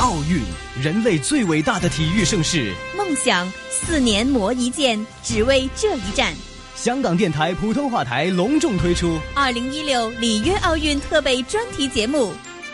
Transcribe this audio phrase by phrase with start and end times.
[0.00, 0.40] 奥运，
[0.80, 2.72] 人类最伟大的体育盛事。
[2.96, 6.32] 梦想四年磨一剑，只为这一战。
[6.76, 12.32] 香港电台普通话台隆重推出二零一六里约奥运特备专题节目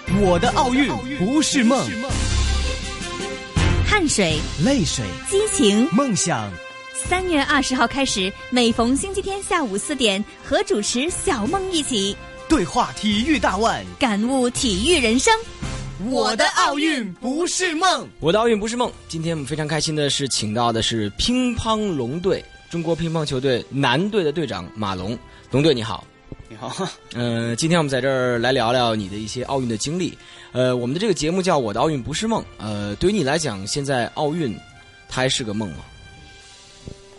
[0.21, 1.89] 《我的奥运不是梦》，
[3.89, 6.53] 汗水、泪水、激情、梦想。
[7.09, 12.15] 三月二十号开始，每逢星期天下午四点，和主持小梦一起
[12.51, 15.35] 对话体育大腕，感悟体育人生。
[16.03, 18.91] 我的奥运不是梦，我的奥运不是梦。
[19.07, 25.17] 今天我们非常开心的是，请到的是乒乓龙队，中国乒乓球队男队的队长马龙。
[25.53, 26.05] 龙队你好，
[26.49, 26.89] 你好。
[27.15, 30.19] 呃，今天我们在这儿来聊聊你的一些奥运的经历。
[30.51, 32.43] 呃，我们的这个节目叫《我的奥运不是梦》。
[32.59, 34.53] 呃，对于你来讲，现在奥运
[35.09, 35.85] 它还是个梦吗？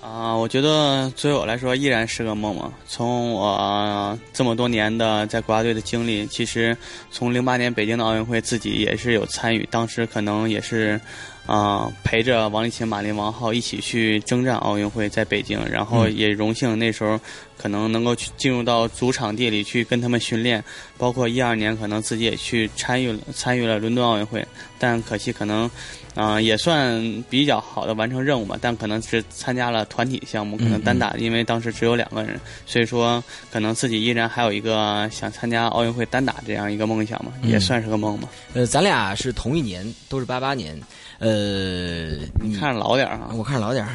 [0.05, 2.71] 啊，我觉得作为我来说依然是个梦嘛。
[2.87, 6.77] 从我这么多年的在国家队的经历，其实
[7.09, 9.67] 从零八年北京的奥运会，自己也是有参与。
[9.71, 11.01] 当时可能也是，
[11.47, 15.59] 啊，陪着王励勤、马林、王浩一起去征战奥运会，在北京。
[15.67, 17.19] 然后也荣幸那时候
[17.57, 20.63] 可能能够去进入到主场地里去跟他们训练。
[20.99, 25.67] 包括一二年可能自己也去参与了参与了伦敦奥运会，但可惜可能。
[26.15, 33.21] 啊，也算比较好的完成任务吧，但可能是参加了团体项目，可能单打，因为当时只有两个人，所以说
[33.51, 38.29] 可能自己依然还有一个想参加奥运会单打这样一个梦想嘛，也算是个梦嘛。
[38.53, 40.79] 呃，咱俩是同一年，都是八八年，
[41.19, 43.93] 呃，你看着老点儿啊，我看着老点儿，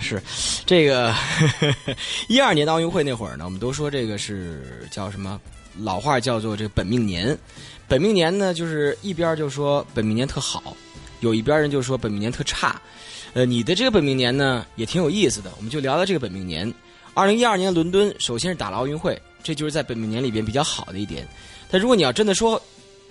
[0.00, 0.20] 是
[0.66, 1.14] 这个
[2.26, 5.40] 一二年的奥运会那会儿呢，我们都说这个是叫什么？
[5.78, 7.38] 老话叫做这个本命年，
[7.86, 10.76] 本命年呢，就是一边就说本命年特好。
[11.20, 12.80] 有一边人就说本命年特差，
[13.32, 16.72] 呃，你的这个本命年呢也挺有意思的，我们就聊聊这个本命年。
[17.14, 21.26] 二零一二年伦敦，首先是打了奥运会，这就是在本命年里边比较好的一点。
[21.70, 22.60] 但如果你要真的说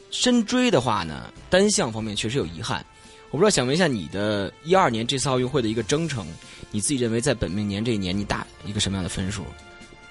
[0.09, 2.85] 深追的话呢，单项方面确实有遗憾。
[3.31, 6.25] 我不知道想问一下你的一二年这次奥运会的一个征程，
[6.71, 9.43] 你自己认为在本命年这一年你打一个什么样的分数？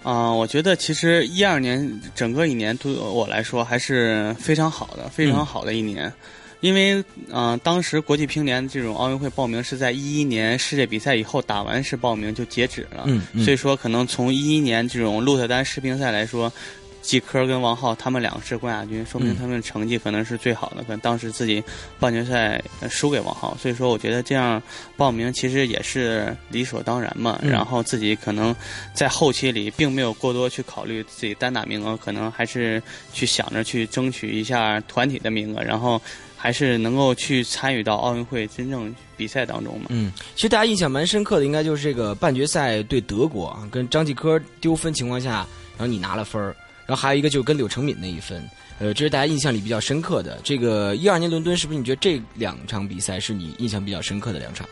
[0.04, 6.12] 啊，我觉得其实一二年整个一年对我来说还是非常好的，非常好的一年。
[6.60, 16.52] 因为，嗯，当时国际乒联这种奥运会报名是在一一年世界比赛以后打完是报名就截止了，嗯，所以说可能从一一年这种鹿特丹世乒赛来说，
[17.00, 20.82] 季科跟王浩他们两个是冠亚军，说明他们成绩可能是最好的。
[20.82, 21.62] 可能当时自己
[22.00, 22.60] 半决赛
[22.91, 24.60] 输给王浩，所以说我觉得这样
[24.97, 27.38] 报名其实也是理所当然嘛。
[27.41, 28.54] 然后自己可能
[28.92, 32.82] 在后期里并没有过多去考虑自己单打名额，可能还是
[33.12, 36.02] 去想着去争取一下团体的名额，然后。
[36.41, 39.87] 还是能够去参与到奥运会真正比赛当中嘛？
[39.88, 45.47] 嗯，其实大家印象蛮深刻的，应该就是这个半决赛对德国啊，跟张继科丢分情况下，
[45.77, 46.54] 然后你拿了分儿，
[46.87, 48.41] 然后还有一个就是跟柳承敏那一分，
[48.78, 50.38] 呃，这是大家印象里比较深刻的。
[50.44, 54.65] 这个一二年伦敦是不是你觉得这两场比赛是你印象比较深刻的两场？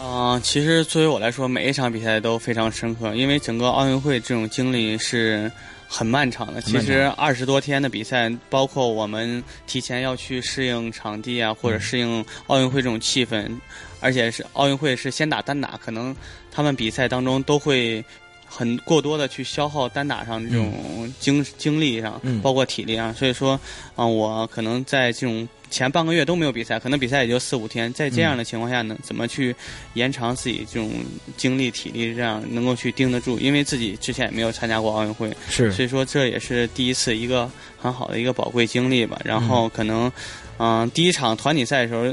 [0.00, 5.50] 啊，其实作为我来说，每一场比赛都非常深刻，因为整个奥运会这种经历是。
[5.92, 13.50] 很漫长的，其实二十多天的比赛，包括我们提前要去适应场地啊，或者适应奥运会这种气氛，
[13.98, 16.14] 而且是奥运会是先打单打，可能
[16.48, 18.04] 他们比赛当中都会
[18.50, 23.58] 很过多的去消耗单打上这种精精力上，包括体力上，所以说
[23.94, 25.48] 啊，我可能在这种。
[25.70, 27.92] 前半个月都没有比赛，可能比赛也就四五天。
[27.92, 29.54] 在这样的情况下呢，怎么去
[29.94, 30.90] 延长自己这种
[31.36, 33.38] 精力、体力，这样能够去盯得住？
[33.38, 39.20] 因为自己之前也没有参加过奥运会，是，所以说这也是第一次一个很好的一个宝贵经历吧。
[39.24, 40.10] 然后可能，
[40.58, 42.12] 嗯，第一场团体赛的时候。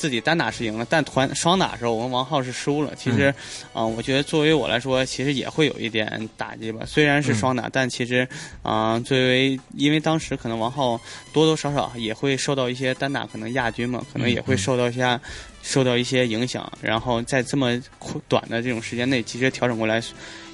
[0.00, 2.94] 自己单打是赢了，但团双打的时候，我跟王浩是输了。
[2.96, 3.34] 其实，
[3.74, 6.80] 啊，我觉得作为我来说，其实也会有一点打击吧。
[6.86, 8.26] 虽然是双打，但其实，
[8.62, 10.98] 啊，作为因为当时可能王浩
[11.34, 15.20] 多多少少也会受到一些单打可能亚军嘛，可能也会受到一下
[15.62, 16.72] 受到一些影响。
[16.80, 17.78] 然后在这么
[18.26, 20.02] 短的这种时间内，其实调整过来。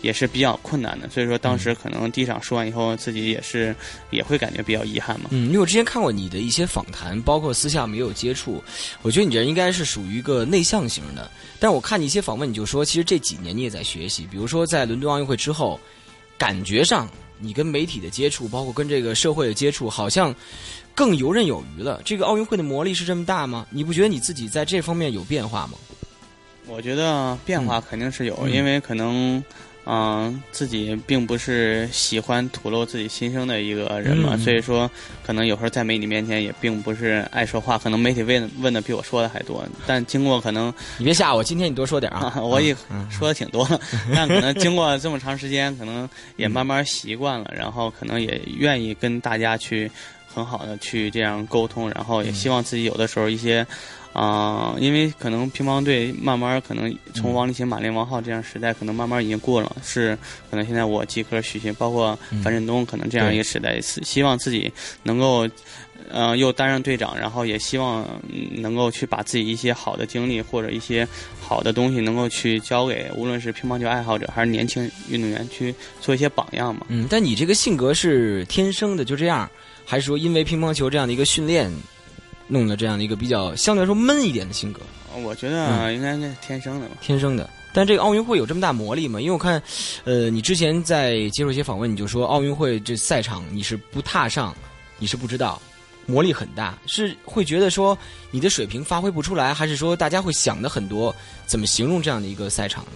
[0.06, 3.75] 也是比较困难的，所以说当时可能第一场输完以后，自己也是
[4.11, 5.31] 也会感觉比较遗憾嘛。
[5.33, 8.62] 嗯，因为我之前看过你的一些访谈，包括私下没有接触，
[9.03, 11.28] 我觉得你这应该是属于一个内向型的。
[11.59, 15.78] 但我看你一些访问，你就说其实这几年你也在学习，比如说在伦敦奥运会之后，
[16.39, 17.09] 感觉上
[17.41, 20.33] 你跟媒体的接触，包括跟这个社会的接触，好像
[20.95, 22.01] 更游刃有余了。
[22.04, 23.66] 这个奥运会的魔力是这么大吗？
[23.71, 25.72] 你不觉得你自己在这方面有变化吗？
[26.69, 29.42] 我觉得变化肯定是有，因为可能。
[29.88, 34.91] 嗯，自己并不是喜欢吐露自己心声的一个人嘛，所以说
[35.24, 39.65] 可能有时候在媒体面前也并不是爱说话，可能媒体问问的比我说的还多。
[39.86, 42.77] 但经过可能，你别吓我，今天你多说点啊， 我也
[43.09, 43.80] 说的挺多了，
[44.12, 49.91] 但可能经过这么长时间，可能也慢慢习惯了，然后可能也愿意跟大家去。
[50.28, 53.66] 很好的去这样沟通，然后也希望自己有的时候一些。
[54.16, 60.16] 啊、因为可能乒乓队慢慢可能从王励勤、马林、王浩这样时代，可能慢慢已经过了，是
[60.51, 64.72] 可能现在我季科、许昕，包括樊振东，可能这样一个时代，是希望自己
[65.03, 65.47] 能够，
[66.09, 71.07] 呃，又担任队长，然后也希望嗯能够去把自己一些好的经历或者一些
[71.39, 76.86] 好的东西，能够去交给无论是乒乓球爱好者还是年轻运动员，去做一些榜样嘛。
[76.89, 79.47] 嗯，但你这个性格是天生的就这样，
[79.84, 81.71] 还是说因为乒乓球这样的一个训练，
[82.48, 84.81] 弄了这样的一个比较相对来说闷一点的性格？
[85.22, 86.97] 我觉得应该是天生的吧。
[87.01, 87.48] 天生的。
[87.72, 89.21] 但这个奥运会有这么大魔力吗？
[89.21, 89.63] 因为我看，
[90.04, 94.54] 呃，你之前在接受一些访问，你就说奥运会这赛场你是不踏上，
[94.98, 95.60] 你是不知道，
[96.07, 97.97] 魔力很大，是会觉得说
[98.31, 101.15] 你的水平发挥不出来，还是说大家会想的很多，
[101.45, 102.92] 怎么形容这样的一个赛场呢？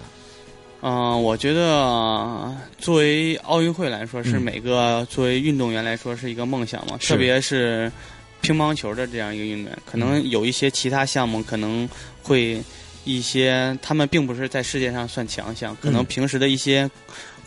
[0.83, 7.93] 嗯、我觉得作为奥运会来说，是嗯每个作为运动员来说是一个梦想嘛，是特别是
[8.41, 11.89] 乒乓球的这样一个运动员，可能有一些其他项目可能
[12.23, 12.63] 会
[13.05, 16.05] 一些他们并不是在世界上算强项，可能嗯。
[16.07, 16.91] 平时的一些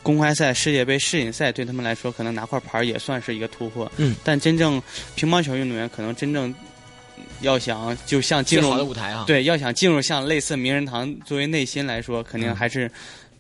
[0.02, 3.92] 公开赛、世界杯、世锦赛对他们来说，可能拿块牌也算是一个突破。
[3.98, 4.82] 嗯，但真正
[5.16, 6.54] 乒乓球运动员可能真正
[7.42, 12.56] 要想就像进入好的舞台啊，，对，要想进入像类似名人堂作为内心来说，肯定嗯。
[12.56, 12.90] 还是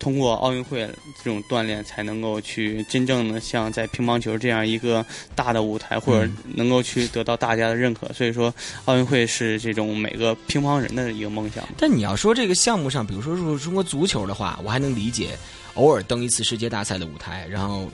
[0.03, 0.85] 通过奥运会
[1.23, 8.11] 这种锻炼，才能够去真正的像在乒乓球这样一个大的舞台，或者能够去得到大家的认可。
[8.11, 8.53] 所以说，
[8.83, 11.65] 奥运会是这种每个乒乓人的一个梦想。
[11.77, 15.29] 但你要说这个项目上，比如说入中国足球的话，我还能理解，
[15.75, 17.89] 偶尔登一次世界大赛的舞台，然后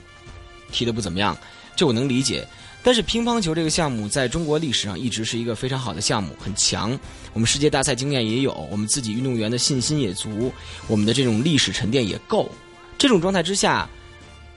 [0.72, 1.38] 踢得不怎么样，
[1.76, 2.44] 这我能理解。
[2.82, 6.98] 但是乒乓球这个项目在中国历史上一直是一个非常好的项目，很强。
[7.32, 10.52] 我们世界大赛经验也有，我们自己运动员的信心也足，
[10.86, 12.50] 我们的这种历史沉淀也够。
[12.96, 13.88] 这种状态之下，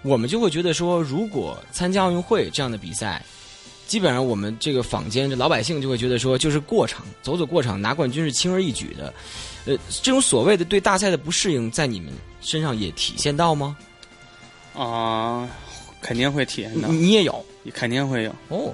[0.02, 3.24] 我们就会觉得说，如果参加奥运会这样的比赛，
[3.88, 9.14] 基本上我们这个坊间这老百姓就会觉得说，就是过场，走走过场，拿冠军是轻而易举的。
[9.66, 12.12] 呃，这种所谓的对大赛的不适应，在你们
[12.42, 13.78] 身上也体现到吗？
[14.74, 15.48] 啊、
[16.02, 18.36] 肯定会体验到，你也有肯定会有。
[18.50, 18.74] 哦，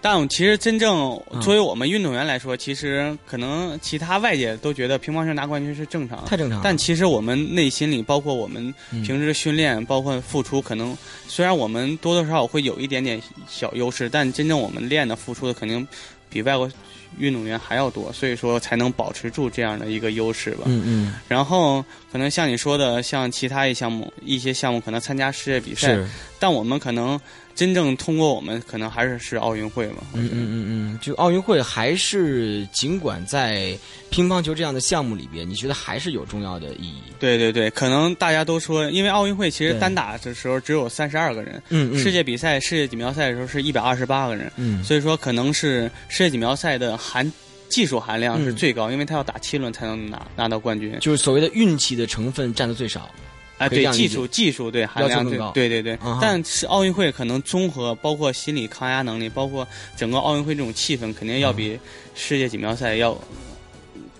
[0.00, 6.60] 但其实真正嗯作为我们运动员来说，其实可能其他外界都觉得乒乓球拿冠军是正常的，太正常。
[6.62, 15.86] 但其实我们内心里，包括我们嗯平时训练，包括付出，可能虽然我们多多少少会有一点点小优势，但真正我们练的付出的肯定
[16.30, 16.70] 比外国
[17.18, 20.64] 运动员还要多，所以说才能保持住这样的一个优势吧。
[20.66, 25.98] 嗯嗯，然后可能像你说的，像其他一项目一些项目可能参加世界比赛，
[26.38, 27.18] 但我们可能
[27.58, 29.96] 真正通过我们，可能还是是奥运会嘛。
[30.14, 33.76] 嗯嗯嗯嗯，就奥运会还是尽管在
[34.10, 37.02] 乒乓球这样的项目里边，你觉得还是有重要的意义？
[37.18, 47.28] 对对对，可能大家都说，因为奥运会其实单打的时候只有三十二个人，嗯嗯，世界比赛、世界锦标赛的时候是一百二十八个人，嗯所以说可能是世界锦标赛的含
[47.68, 50.96] 技术含量是嗯最高，因为他要打七轮才能拿拿到冠军。
[51.00, 53.10] 就是所谓的运气的成分占的最少。
[53.58, 55.52] 啊，对技术技术对含量对要求更高。
[55.52, 55.94] 对对对。
[55.96, 59.66] 啊，但是奥运会可能综合包括心理抗压能力，包括
[59.96, 61.78] 整个奥运会这种气氛，肯定要比
[62.14, 63.16] 世界锦标赛要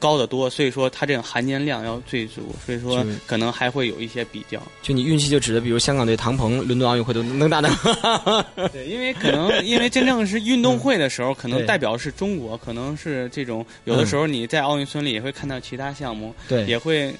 [0.00, 4.62] 高得多，所以说它这个含金量要最足，所以说可能还会有一些比较。
[4.80, 7.68] 就你运气就指的，比如香港队唐鹏，伦敦奥运会都能打到。
[8.72, 16.64] 对，因为可能 因为真正是运动会的时候，可能代表是中国，可能是这种有的时候你在奥运村里也会看到其他项目，对。
[16.64, 17.12] 也会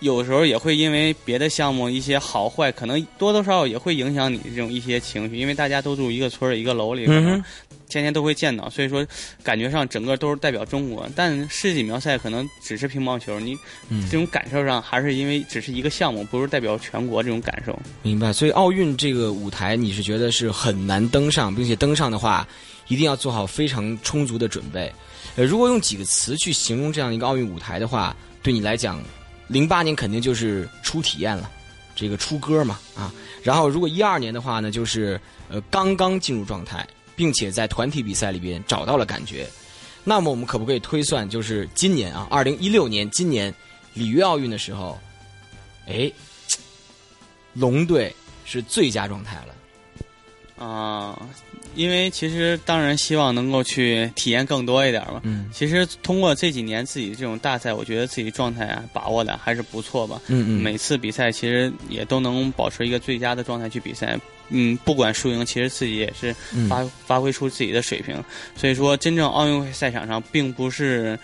[0.00, 7.44] 有时候也会因为别的项目一些好坏，可能多多少少也会影响你这种一些情绪，因为大家都住一个村儿一个楼里，可能嗯，
[7.88, 9.06] 天天都会见到，所以说
[9.42, 11.08] 感觉上整个都是代表中国。
[11.16, 13.56] 但世锦标赛可能只是乒乓球，你
[13.88, 17.78] 嗯这，种感受上还是因为只是一个项目，不是代表全国这种感受。
[18.02, 18.32] 明白。
[18.32, 22.46] 所以奥运这个舞台，你是觉得是很难登上，并且登上的话，
[22.88, 24.92] 一定要做好非常充足的准备。
[25.36, 29.02] 呃，如果用几个词去形容这样一个奥运舞台的话，对你来讲，
[29.48, 31.50] 零八年肯定就是初体验了，
[31.94, 33.12] 这个出歌嘛啊。
[33.42, 39.48] 然后如果一二年的话呢，就是呃刚刚进入状态，并且在团体比赛里边找到了感觉。
[40.02, 43.52] 那么我们可不可以推算，就是今年啊，二零一六年今年
[43.94, 44.98] 里约奥运的时候，
[45.86, 46.10] 哎，
[47.52, 50.64] 龙队是最佳状态了。
[50.64, 51.28] 啊、
[51.76, 55.20] 因为其实当然希望能够去体验更多一点嘛。
[55.24, 60.20] 嗯其实通过这几年自己这种大赛，我觉得自己状态啊把握的还是不错吧。
[60.26, 64.18] 嗯嗯，每次比赛其实也都能保持一个最佳的状态去比赛。
[64.48, 68.22] 嗯，不管输赢，其实自己也是嗯发、发挥出自己的水平。
[68.56, 71.18] 所以说，真正奥运会赛场上，并不是。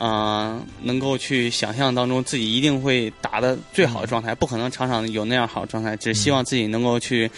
[0.00, 7.28] 呃，能够去想象当中自己一定会打的最好的状态，不可能场场有那样好的状态，只希望自己能够去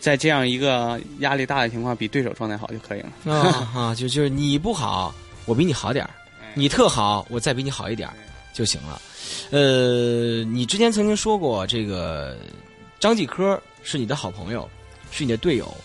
[0.00, 3.12] 在这样一个压力大的情况，比对手状态好就可以了。
[3.32, 6.10] 啊啊，就就是你不好，我比你好点儿
[6.54, 8.14] 你特好，我再比你好一点儿
[8.52, 9.00] 就行了。
[9.50, 12.36] 呃，你之前曾经说过，这个
[12.98, 14.68] 张继科是你的好朋友，
[15.10, 15.76] 是你的队友。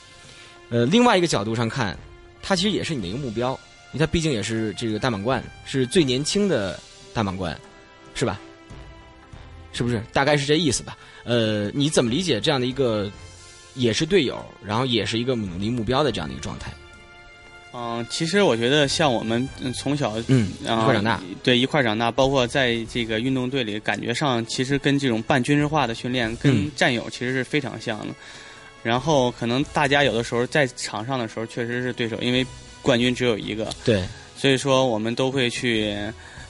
[0.70, 1.98] 呃，另外一个角度上看，
[2.42, 3.52] 他其实也是你的一个目标，
[3.92, 6.80] 因为他毕竟也是这个大满贯，是最年轻的
[7.14, 7.60] 大满贯，
[8.14, 8.40] 是吧？
[9.74, 10.02] 是不是？
[10.14, 10.98] 大概是这意思吧。
[11.24, 13.12] 呃，你怎么理解这样的一个，
[13.76, 16.72] 也是队友，然后也是一个努力目标的这样的一个状态？
[17.74, 28.14] 嗯，其实我觉得像我们嗯从小嗯，一啊块儿长大，对一块儿长大，包括在这个运动队里，感觉上其实跟这种半军事化的训练，跟嗯战友其实是非常像的。
[28.84, 32.46] 然后可能大家有的时候在场上的时候确实是对手，因为
[32.82, 34.04] 冠军只有一个，对，
[34.36, 35.96] 所以说我们都会去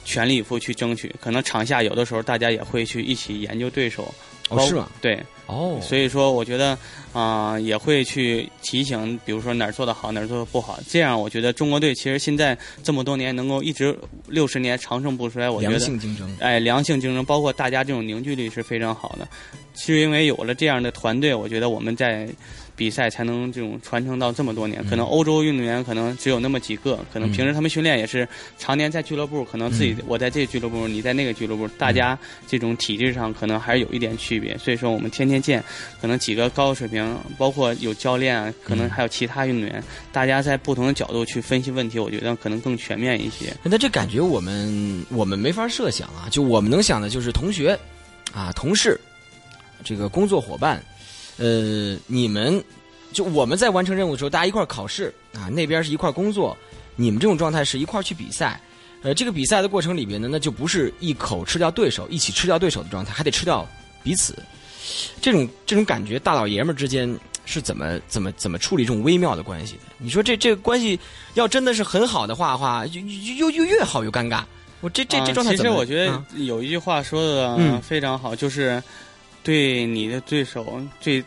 [0.04, 1.14] 全力以赴去争取。
[1.20, 4.12] 可能场下有的时候大家也会去一起研究对手，包
[4.56, 4.88] 哦是吗？
[5.00, 6.76] 对，哦，所以说我觉得
[7.12, 10.78] 啊、也会去提醒，比如说哪儿做的好，哪儿做的不好。
[10.88, 13.94] 这样我觉得中国队其实现在这么多年能够一直
[14.28, 19.28] 六十年长盛不衰，我觉良得性竞争，哎良性竞争，包括大家这种凝聚力是非常好的。
[19.74, 22.28] 是因为有了这样的团队，我觉得我们在
[22.74, 24.84] 比赛才能这种传承到这么多年。
[24.88, 28.26] 可能欧洲运动员可能只有那么几个，可能平时他们训练也是
[28.58, 34.56] 常年在俱乐部，可能自己我在这个俱乐部，你在那个俱乐部，大家这种体制上可能还是有一点区别。
[34.58, 35.62] 所以说我们天天见，
[36.00, 43.54] 可能几个高水平，包括有教练啊，可能还有其他运动员，大家在不同的角度去分析问题，我觉得可能更全面一些。
[43.62, 47.78] 那这感觉我们我们没法设想啊，就我们能想的就是同学
[48.32, 48.98] 啊、同事，
[49.84, 50.82] 这个工作伙伴，
[51.42, 52.62] 呃，你们
[53.12, 56.56] 就我们在完成任务的时候，大家一块儿考试啊，那边是一块儿工作，
[56.94, 58.60] 你们这种状态是一块儿去比赛。
[59.02, 63.68] 呃，这个比赛的过程里边呢，那就不是一口吃掉对手，一起吃掉对手的状态，还得吃掉
[64.04, 64.36] 彼此。
[65.20, 67.12] 这种这种感觉，大老爷们儿之间
[67.44, 69.80] 是怎么怎么怎么处理这种微妙的关系的？
[69.98, 70.96] 你说这这个关系
[71.34, 74.44] 要真的是很好的话话，又又越好越尴尬。
[74.80, 75.56] 我这这这啊状态？
[75.56, 78.80] 其实我觉得啊有一句话说的嗯非常好，就是
[79.42, 81.22] 对你的对手最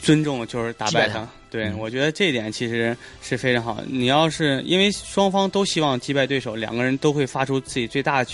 [0.00, 1.28] 尊重就是打败他他。
[1.50, 3.82] 对，嗯我觉得这一点其实是非常好。
[3.86, 8.30] 你要是因为双方都希望击败对手，两个人都会发出自己最大的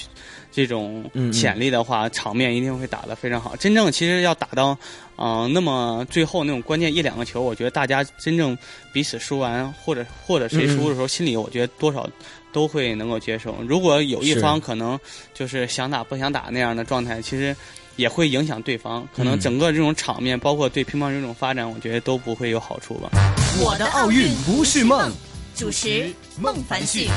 [0.53, 3.57] 这种潜力的话，场面一定会打得非常好。
[3.57, 4.79] 真正其实要打到，
[5.17, 8.57] 嗯、那么最后那种关键一两个球，我觉得大家真正
[8.93, 12.09] 彼此输完，或者或者谁嗯输的时候，心里我觉得多少
[12.53, 13.57] 都会能够接受。
[13.67, 14.97] 如果有一方可能
[15.35, 17.55] 就是想打不想打那样的状态，其实
[17.99, 19.07] 也会影响对方。
[19.15, 23.11] 可能嗯整个这种场面，包括对乒乓球这种发展，我觉得都不会有好处吧。
[23.61, 25.13] 我的奥运不是梦。
[25.55, 26.09] 主持
[26.41, 27.09] 孟凡旭。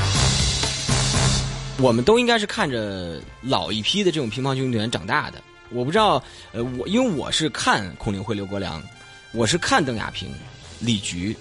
[1.78, 5.40] 我们都应该是看着老一批的这种乒乓球运动员长大的。
[5.70, 8.82] 我不知道，呃，我因为我是看孔令辉、刘国梁，
[9.32, 10.28] 我是看邓亚萍、
[10.80, 11.36] 李菊、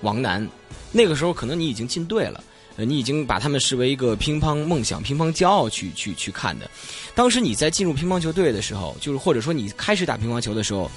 [0.00, 0.48] 王楠，
[0.90, 2.42] 那个时候可能你已经进队了。
[2.84, 6.70] 你已经把他们视为一个乒乓梦想、乒乓骄傲去去去看的。
[7.14, 10.90] 当时你在进入乒乓球队的时候，就是或者说你开始打乒乓球的时候，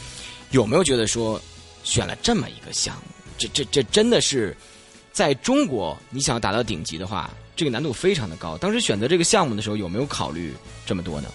[0.52, 1.42] 有没有觉得说
[1.84, 3.02] 选了这么一个项目，
[3.38, 4.56] 这这这真的是
[5.12, 8.58] 在中国你想要达到顶级的话，这个难度非常的高。
[8.58, 10.54] 当时选择这个项目的时候，有没有考虑
[10.86, 11.30] 这么多呢？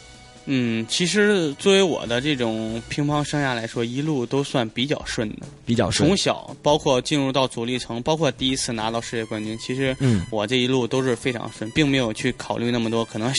[0.50, 5.46] 嗯，其实作为我的这种乒乓生涯来说，一路都算比较顺的。
[5.66, 13.30] 比较顺从小包括进入到主力层，包括第一次拿到世界冠军，其实嗯我这一路都是非常顺，并没有去考虑那么多，可能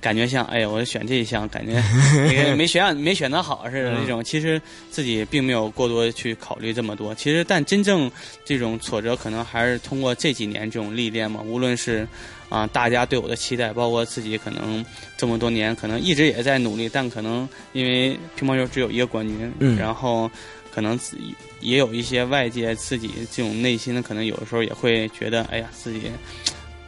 [0.00, 1.80] 感觉像哎呀，我选这一项，感觉
[2.26, 4.24] 那个没选没选择好似的嗯那种。
[4.24, 7.14] 其实自己并没有过多去考虑这么多。
[7.14, 8.10] 其实，但真正
[8.44, 12.04] 这种挫折，可能还是通过这几年这种历练嘛，无论是。
[12.48, 14.84] 啊，大家对我的期待，包括自己可能
[15.16, 20.30] 这么多年，可能一直也在努力，但可能因为乒乓球只有一个冠军，嗯然后
[20.70, 26.02] 可能自己也有一些外界自己这种内心的，可能有的时候也会觉得，哎呀，自己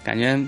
[0.04, 0.38] 感觉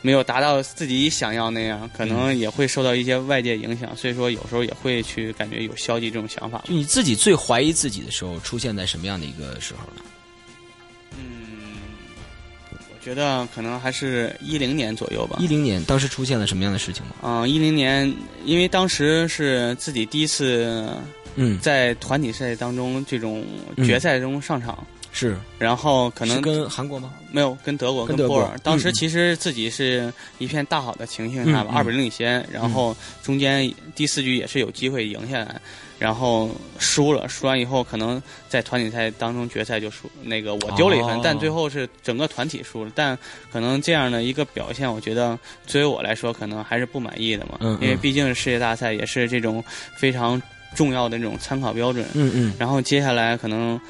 [0.00, 6.62] 没有达到自己想要那样，可能也会受到一些外界影响，所以说有时候也会去感觉有消极这种想法。
[6.66, 10.02] 就你自己最怀疑自己的时候，出现在什么样的一个时候呢？
[13.04, 15.36] 觉得可能还是一零年左右吧。
[15.38, 17.12] 一零年，当时出现了什么样的事情吗？
[17.22, 18.10] 嗯，一零年，
[18.46, 20.88] 因为当时是自己第一次
[21.34, 23.44] 嗯，在团体赛当中这种
[23.84, 25.36] 决赛中上场，是。
[25.58, 27.12] 然后可能跟韩国吗？
[27.30, 35.60] 没有跟德国跟波尔，当时嗯其实自己是一片大好的情形下吧，二比零领先，然后中间第四局也是有机会赢下来，
[35.98, 41.20] 然后输了，输完以后可能在团体赛当中决赛就输，那个我丢了一分，哦。
[41.22, 43.16] 但最后是整个团体输了，但
[43.50, 47.82] 可能这样的一个表现，我觉得作为我来说可能还是不满意的嘛，嗯嗯。
[47.82, 49.62] 因为毕竟是世界大赛，也是这种
[49.96, 50.40] 非常
[50.74, 52.54] 重要的那种参考标准，嗯嗯。
[52.58, 53.80] 然后接下来可能，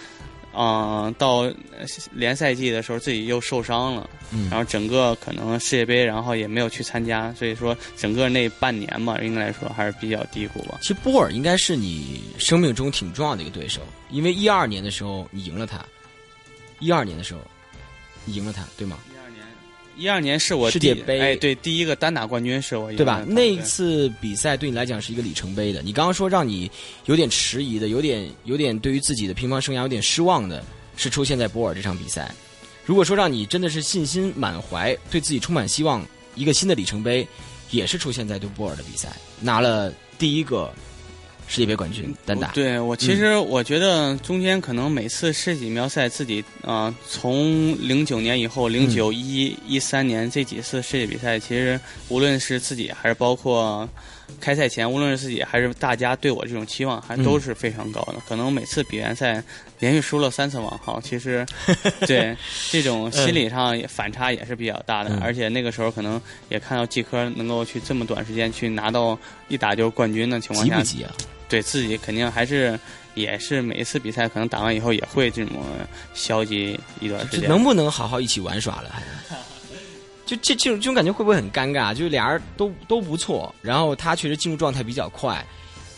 [0.56, 1.54] 嗯、到呃
[2.12, 10.78] 联赛季的时候自己又受伤了，嗯然后整个可能世界杯，然后也没有去参加，所以说整个那半年嘛，应该来说还是比较低谷吧。
[10.80, 13.80] 其实波尔应该是你生命中挺重要的一个对手，
[14.10, 15.84] 因为一二年的时候你赢了他，
[16.78, 17.40] 一二年的时候
[18.24, 18.98] 你赢了他，对吗？
[19.96, 23.24] 一二年，是我世界杯哎，对，第一个单打冠军是我对吧？
[23.26, 25.82] 那一次比赛对你来讲是一个里程碑的。
[25.82, 26.70] 你刚刚说让你
[27.06, 30.64] 有点迟疑的，有点有点对于自己的乒乓生涯有点失望的，
[30.96, 32.34] 是出现在博尔这场比赛。
[32.84, 37.26] 如果说让你真的是信心满怀，对自己充满希望，一个新的里程碑，
[37.70, 40.72] 也是出现在对波尔的比赛，拿了第一个
[41.46, 42.48] 世界杯冠军单打。
[42.48, 53.88] 对我其实我觉得中间可能每次世锦标赛自己啊、呃从零九年以后，零九一一三年这几次世界比赛，其实无论是自己还是包括
[54.40, 58.14] 开赛前，无论是自己还是大家对我这种期望，还都是非常高的。
[58.26, 59.42] 可能每次比完赛
[59.78, 61.46] 连续输了三次网号，其实
[62.06, 62.36] 对
[62.70, 65.10] 这种心理上也反差也是比较大的。
[65.10, 69.16] 嗯而且那个时候可能也看到季科能够去这么短时间去拿到
[69.48, 71.12] 一打就是冠军的情况下急不，急啊？
[71.48, 72.78] 对自己肯定还是
[73.14, 75.62] 也是每一次比赛可能打完以后也会这种
[76.14, 77.48] 消极一段时间。
[77.48, 78.90] 能不能好好一起玩耍了？
[78.90, 79.36] 还
[80.26, 81.92] 就这这种这种感觉会不会很尴尬？
[81.92, 85.44] 就是俩人都都不错，然后他确实进入状态比较快，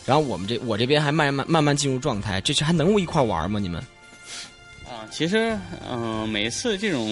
[0.05, 3.57] 然后我们这我这边还慢慢慢慢进入状态，这是还能一块玩吗？
[3.57, 3.81] 你们？
[4.89, 5.57] 啊，其实
[5.89, 7.05] 嗯、每次这种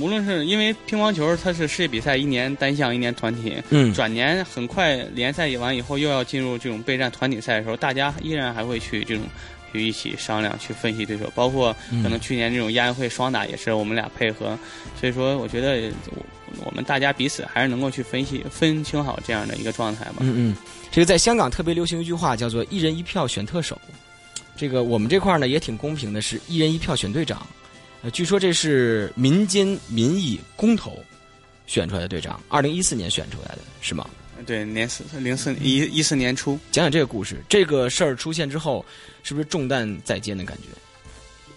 [0.00, 9.24] 无论是因为乒乓球它是世界比赛一年单项一年团体，嗯转年很快联赛完以后又要进入这种备战团体赛的时候，大家依然还会去这种。
[9.72, 14.54] 去一起商量，去分析对手，包括可能去年这种亚运会双打也是我们俩配合，
[15.00, 16.22] 所以说我觉得我
[16.66, 20.16] 我们大家彼此还是能够去分析分清好这样的一个状态吧。
[20.20, 20.56] 嗯嗯，
[20.90, 23.80] 这个在香港特别流行一句话，叫做“一人一票选特首”。
[24.56, 27.46] 这个我们这块呢也挺公平的，是一人一票选队长。
[28.02, 30.98] 呃，据说这是民间民意公投
[31.66, 34.08] 选出来的队长，二零一四年选出来的是吗？
[34.44, 38.84] 对，年四零四一一四年初讲讲这个故事，这个事儿出现之后，
[39.22, 40.64] 是不是重担在肩的感觉？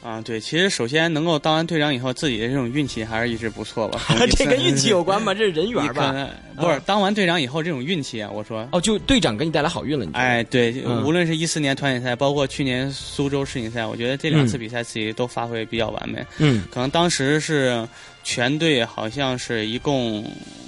[0.06, 4.00] 啊，对，其实首先能够当完队长以后，自己的这种运气还是一直不错吧。
[4.38, 5.34] 这跟运气有关吗？
[5.34, 6.30] 这是人缘吧？
[6.58, 8.70] 不是当完队长以后这种运气啊，我说。
[8.72, 10.12] 哦，就队长给你带来好运了，你？
[10.14, 16.24] 哎，对，嗯无论是一四年团体赛，包括去年苏州世锦赛，我觉得这两次比赛自己都发挥比较完美。
[16.38, 17.88] 嗯可能当时是
[18.24, 20.24] 全队好像是一共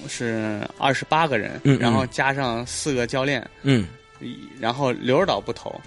[0.10, 3.86] 是二十八个人，然后加上四个教练，嗯，
[4.60, 5.80] 然后刘指导不投。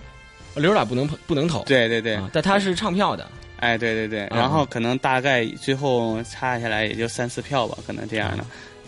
[0.55, 3.27] 刘老不能不能投，对对对，啊但他是唱票的，
[3.59, 8.45] 哎，对对对，然后可能大概最后差下来也就三四票吧，可能这样的，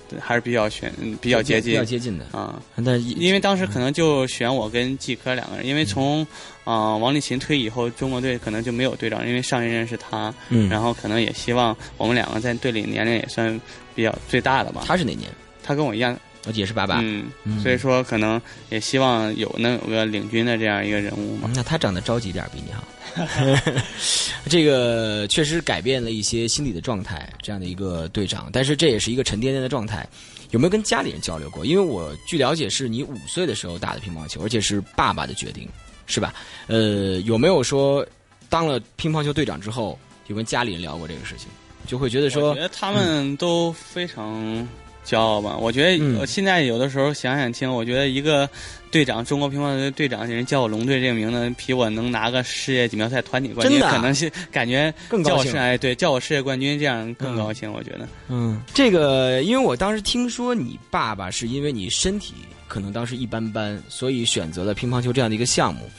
[0.09, 2.25] 对还是比较选嗯比较接近比较接近的。
[2.33, 2.61] 啊。
[2.85, 6.27] 但因为当时可能就选我跟季科两个人，因为从
[6.64, 13.61] 啊、王励勤退役以后，中国队可能就没有队长，因为上一任是他，嗯，然后可能也希望我们两个在队里年龄也算
[13.94, 14.85] 比较最大的吧。
[14.87, 15.29] 他是哪年？
[15.64, 17.00] 他跟我一样，我也是爸爸。
[17.02, 22.85] 嗯，嗯所以说可能也希望有能有个领军的这样一个人物那他长得着急点儿比你好。
[24.48, 30.09] 这个确实改变了一些心理的状态，这样的一个队长，但是这也是一个沉甸甸的状态。
[30.50, 31.64] 有没有跟家里人交流过？
[31.64, 35.68] 因为我据了解是你五岁的时候打的乒乓球，而且是爸爸的决定，
[36.07, 36.35] 是吧？
[36.66, 38.07] 呃，有没有说
[38.48, 41.48] 当了乒乓球队长之后，有跟家里人聊过这个事情？
[41.87, 44.66] 就会觉得我说觉，得他们都非常
[45.05, 45.57] 骄傲吧。
[45.57, 48.49] 我觉得嗯我现在有的时候想想听，我觉得一个
[48.91, 57.73] 队长，中国乒乓球队队长，人叫我龙队这个名字，比我能拿个世界锦标赛团体冠军，真的啊可能是感觉更高兴哎，对，叫我世界冠军这样更高兴。
[57.73, 62.35] 我觉得嗯，这个，因为我当时听说你爸爸是因为你身体
[62.69, 65.91] 可能当时一般般，所以选择了乒乓球这样的一个项目，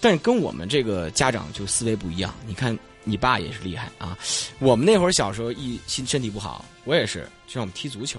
[0.00, 2.34] 但是跟我们这个家长就思维不一样。
[2.46, 4.18] 你看你爸也是厉害啊，
[4.58, 8.18] 我们那会儿小时候一心身体不好，我也是，就像我们踢足球。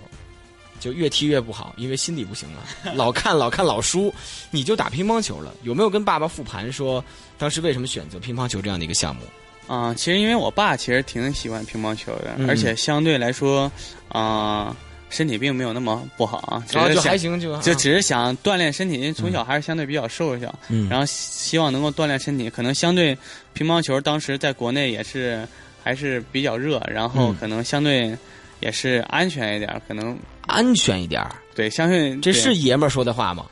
[0.79, 4.13] 就越踢越不好，因为心理不行了， 老看老看老输，
[4.51, 5.51] 你就打乒乓球了。
[5.63, 7.03] 有没有跟爸爸复盘说，
[7.35, 9.23] 当时为什么选择乒乓球这样的一个项目？
[9.65, 13.69] 啊、其实因为我爸其实挺喜欢乒乓球的，嗯而且相对来说
[14.09, 14.77] 啊、
[15.09, 22.51] 身体并没有那么不好啊，只然后就还行，就就只是想锻炼身体，因为从小还是相对比较瘦小，嗯然后希望能够锻炼身体。
[22.51, 23.17] 可能相对
[23.53, 25.45] 乒乓球当时在国内也是
[25.83, 28.15] 还是比较热，然后嗯可能相对
[28.59, 30.17] 也是安全一点儿，可能
[30.47, 31.31] 安全一点儿。
[31.55, 33.45] 对相信这是爷们儿说的话吗？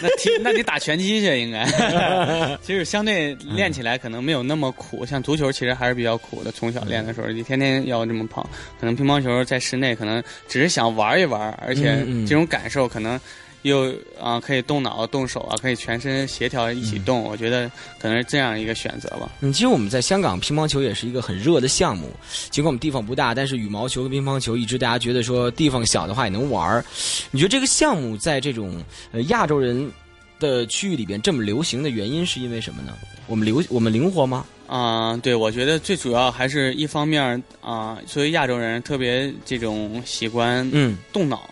[0.00, 1.64] 那踢 那你打拳击去应该，
[2.62, 6.50] 其实相对练起来可能没有那么苦，像足球其实还是比较苦的。
[6.50, 8.48] 从小练的时候，你天天要这么跑，
[8.80, 13.20] 可能乒乓球在室内可能只是想玩一玩，而且这种感受可能
[13.62, 19.30] 又啊可以动脑动手啊，可以全身协调一起动，我觉得可能是这样一个选择吧。
[19.40, 22.10] 嗯，其实我们在香港乒乓球也是一个很热的项目，
[22.50, 26.84] 尽管我们地方不大，但是羽毛球跟乒乓球一直大家觉得说地方小的话也能玩儿。
[27.30, 29.90] 你觉得这个项目在这种呃亚洲人
[30.38, 32.92] 的区域里边这么流行的原因是因为什么呢？
[33.26, 34.44] 我们流我们灵活吗？
[34.66, 41.42] 啊、对，我觉得最主要还是一方面啊、作为亚洲人特别这种喜欢嗯，动脑，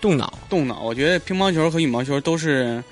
[0.00, 0.38] 动脑。
[0.48, 0.82] 动脑。
[0.82, 2.82] 我觉得乒乓球和羽毛球都是。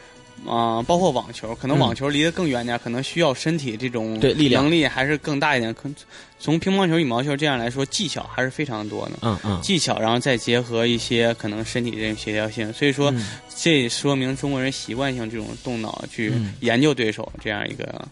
[0.46, 5.74] 啊、包括网球，可能嗯网球离得更远点，可能需要身体这种对力量能力还是更大一点。
[5.74, 5.90] 可
[6.38, 9.14] 从乒乓球、羽毛球这样来说，技巧还是非常多的。
[9.22, 18.06] 嗯嗯，技巧，然后再结合一些可能身体这种协调性，所以说、嗯这说明中国人习惯性这种动脑去嗯研究对手这样一个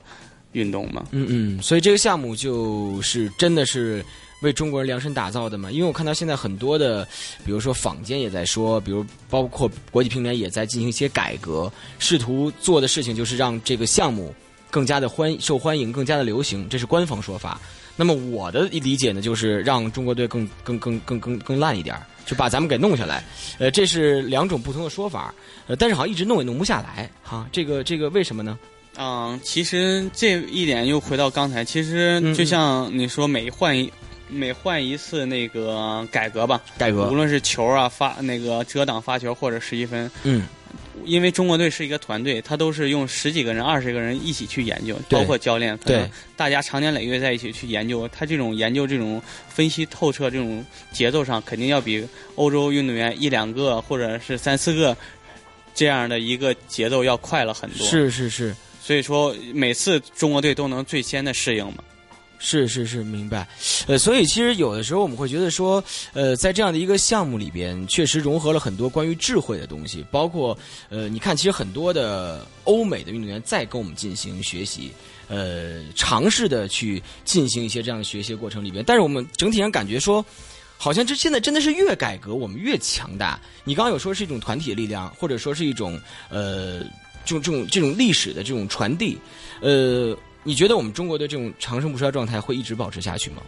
[0.50, 1.04] 运动嘛。
[1.12, 4.04] 嗯嗯，所以这个项目就是真的是
[4.42, 5.70] 为中国人量身打造的嘛？
[5.70, 7.06] 因为我看到现在很多的，
[7.44, 14.34] 比如说坊间也在说，比如包括国际乒联也在进行一些改革，试图做的事情就是让这个项目
[14.70, 17.60] 更加的欢受欢迎，更加的流行，这是官方说法。
[17.98, 23.24] 那么我的理解呢，就是让中国队更更更更更更烂一点儿就把咱们给弄下来。
[23.58, 25.34] 呃，这是两种不同的说法，
[25.66, 27.48] 呃，但是好像一直弄也弄不下来哈。
[27.50, 28.58] 这个这个为什么呢？
[28.98, 33.90] 嗯，其实这一点又回到刚才，其实嗯就像你说，每换一
[34.28, 40.46] 每换一次那个改革吧，改革无，论是球啊发那个遮挡发球或者十一分，嗯
[41.04, 54.96] 因为中国队是一个团队，他都是用十几个人、二十个人一起去研究，包括教练，对大家长年累月在一起去研究，他这种研究、这种分析透彻、这种节奏上，肯定要比欧洲运动员一两个或者是三四个
[55.74, 58.56] 这样的一个节奏要快了很多。，是是是。
[58.82, 61.84] 所以说每次中国队都能最先的适应嘛。
[62.38, 63.46] 是是是，明白。
[63.86, 70.56] 呃，所以其实有的时候我们会觉得说，呃，在这样的一个项目里边，确实融合了很多关于智慧的东西，包括
[70.88, 74.92] 呃，你看，其实很多的欧美的运动员在跟我们进行学习，
[75.28, 80.24] 呃，尝试的去进行一些这样的学习过程里边，但是我们整体上感觉说。
[80.78, 83.40] 好像这现在真的是越改革我们越强大。
[83.64, 86.80] 你刚刚有说是一种团体力量，或者说是一种呃，
[87.24, 89.16] 这种这种这种历史的这种传递，
[89.62, 90.14] 呃，
[90.46, 93.42] 你觉得我们中国的这种长盛不衰状态会一直保持下去吗？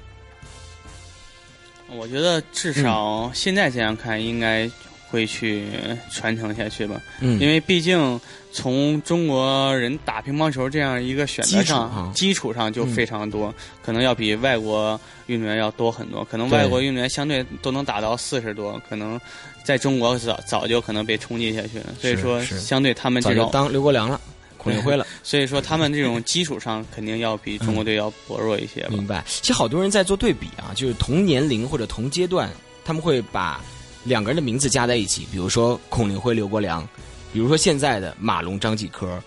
[1.90, 4.68] 我觉得至少现在这样看，应该
[5.08, 5.64] 会去
[6.12, 7.00] 传承下去吧。
[7.20, 8.20] 嗯因为毕竟
[8.52, 16.24] 从中国人打乒乓球这样一个选择上，基础上就非常多，可能要比外国运动员要多很多。
[16.24, 19.18] 可能外国运动员相对都能打到四十多，可能
[19.62, 21.94] 在中国早早就可能被冲击下去了。
[22.00, 24.20] 所以说，相对他们这种，当刘国梁了，
[24.61, 25.07] 孔令辉了。
[25.23, 28.88] 所以说他们这种基础上肯定要比中国队要薄弱一些吧。
[28.90, 29.25] 明白。
[29.27, 32.51] 其实好多人在做对比啊，就是同年龄或者同阶段，
[32.85, 33.62] 他们会把
[34.05, 36.87] 两个人的名字加在一起，比如说孔令辉、刘国梁，
[37.33, 39.23] 比如说现在的马龙、张继科。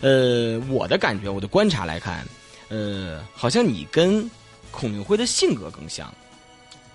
[0.00, 2.26] 呃，我的感觉，我的观察来看，
[2.68, 4.30] 呃，好像你跟
[4.70, 6.12] 孔令辉的性格更像。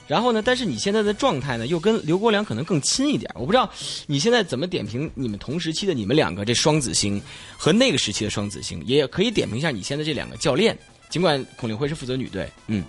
[0.09, 0.41] 然后呢？
[0.43, 3.29] 但是你现在的状态呢，又跟刘国梁可能更亲一点。
[3.35, 3.69] 我不知道
[4.07, 7.21] 你现在怎么点评你们同时期的你们两个这双子星
[7.55, 10.75] 和那个时期的双子星，也可以点评一下你现在这两个教练。
[11.11, 12.83] 尽管孔令辉是负责女队，嗯，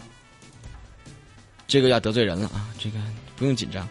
[1.69, 2.97] 这个要得罪人了啊，这个
[3.37, 3.87] 不用紧张。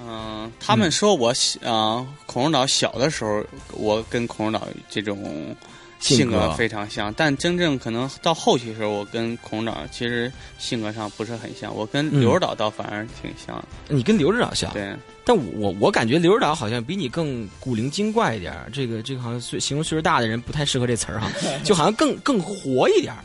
[0.00, 5.54] 嗯，他们说我小啊、孔融岛小的时候，我跟孔融岛这种
[6.02, 13.64] 性格格非常像，但真正可能到后期的时候，我跟孔导其实性格上不是很像，我跟嗯刘指导倒反而挺像的。
[13.88, 21.30] 你跟刘指导像，对，但我我我感觉刘指导好像比你更古灵精怪一点儿这个这个好像岁形容岁数大的人不太适合这词儿哈，
[21.62, 23.22] 就好像更更活一点儿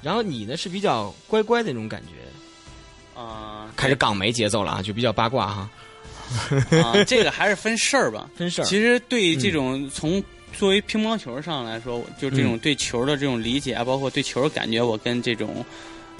[0.00, 5.70] 然后你呢是比较乖乖的那种感觉，啊、开始港媒节奏了啊，就比较八卦哈，
[6.82, 8.30] 啊、这个还是分事儿吧。
[8.36, 8.64] 分事儿。
[8.64, 10.22] 其实对这种从
[10.56, 15.64] 作为乒乓球上来说，就这种对球的这种理解啊，包括对球的感觉，我跟这种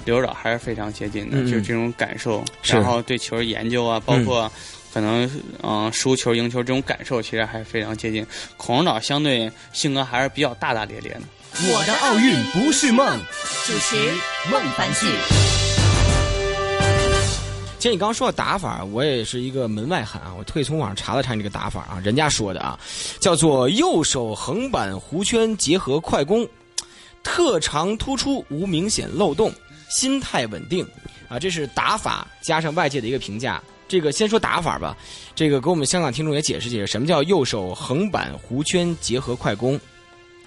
[0.05, 4.51] 刘指导还是非常接近的，就是这种感受，然后对球研究啊，包括
[4.93, 5.25] 可能
[5.61, 8.25] 嗯、呃输球赢球这种感受，其实还是非常接近。
[8.57, 11.21] 孔融导相对性格还是比较大大咧咧的。
[11.71, 13.19] 我的奥运不是梦。
[13.65, 13.95] 主持
[14.51, 15.58] 孟凡旭。
[17.79, 22.77] 其实你刚刚说的打法，我也是一个门外汉啊，我特意从网上查了查你这个打法啊，人家说的啊，
[23.21, 26.45] 叫做右手横板弧圈结合快攻，
[27.23, 29.49] 特长突出无明显漏洞，
[29.89, 30.85] 心态稳定
[31.29, 33.63] 啊，这是打法加上外界的一个评价。
[33.87, 34.95] 这个先说打法吧，
[35.33, 39.79] 这个给我们香港听众也解释解释，什么叫右手横板弧圈结合快攻？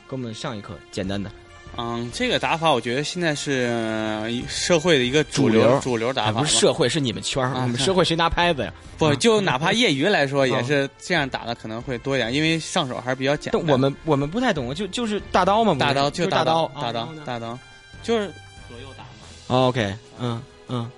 [0.06, 1.32] 给我们上一课简单的。
[1.76, 6.40] 嗯，这个打法我觉得现在是呃社会的一个主主流主流打哎法吧。
[6.40, 8.72] 不是社会，是你们圈儿，啊我们社会谁拿拍子呀？
[8.98, 13.60] 不，就哪怕业余来说，嗯也是这样打的可能会多一点，因为上手还是比较简单。
[13.62, 17.58] 但我们我们不太懂，就就是大刀嘛，大刀就大刀，大刀啊，大刀，
[18.02, 18.26] 就是
[18.68, 19.08] 左右打嘛。
[19.48, 20.90] 哦 OK，嗯嗯，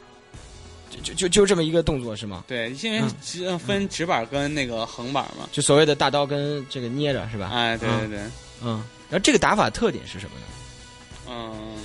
[0.90, 2.42] 就就就就这么一个动作是吗？
[2.48, 5.48] 对，因为嗯直呃分直板跟那个横板嘛。
[5.52, 7.50] 就所谓的大刀跟这个捏着是吧？
[7.52, 8.18] 哎，对对对，
[8.62, 10.46] 嗯，然后这个打法特点是什么呢？
[11.28, 11.76] 嗯，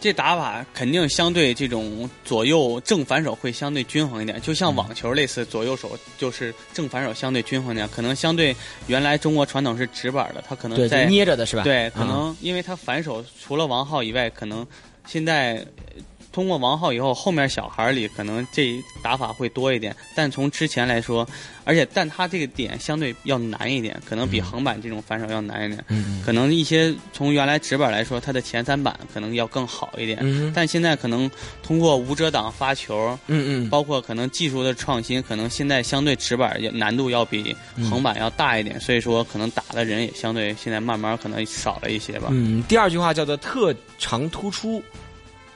[0.00, 8.54] 这打法肯定相对这种左右正反手会相对均衡一点，就像网球类似，左右手就是正反手相对均衡一点，可能相对
[8.86, 11.62] 原来中国传统是直板的，他可能在捏着的是吧？
[11.62, 14.64] 对，可嗯能因为他反手除了王浩以外，可能
[15.06, 16.02] 现在呃
[16.38, 19.92] 通过王浩以后，后面小孩儿里可能这打法会多一点。
[20.14, 21.28] 但从之前来说，
[21.64, 25.84] 而且但他这个点相对要难一点，可能比嗯横板这种反手要难一点。
[25.88, 30.16] 嗯可能一些从原来直板来说，他的前三板可能要更好一点。
[30.22, 31.28] 嗯但现在可能
[31.60, 42.28] 通过无遮挡发球，嗯嗯，包括可能技术的创新，可能现在相对直板也难度要比嗯横板要大一点，所以说可能打的人也相对现在慢慢可能少了一些吧。
[42.30, 44.80] 嗯，第二句话叫做特长突出，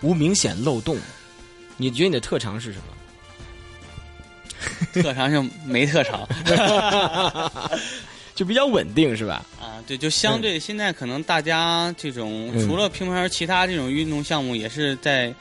[0.02, 0.98] 无明显漏洞。
[1.78, 2.84] 你觉得你的特长是什么？
[5.02, 6.28] 特长是没特长
[8.34, 9.44] 就比较稳定是吧？
[9.60, 15.34] 啊，对，就相对现在可能大家这种嗯除了乒乓球，其他这种运动项目也是在，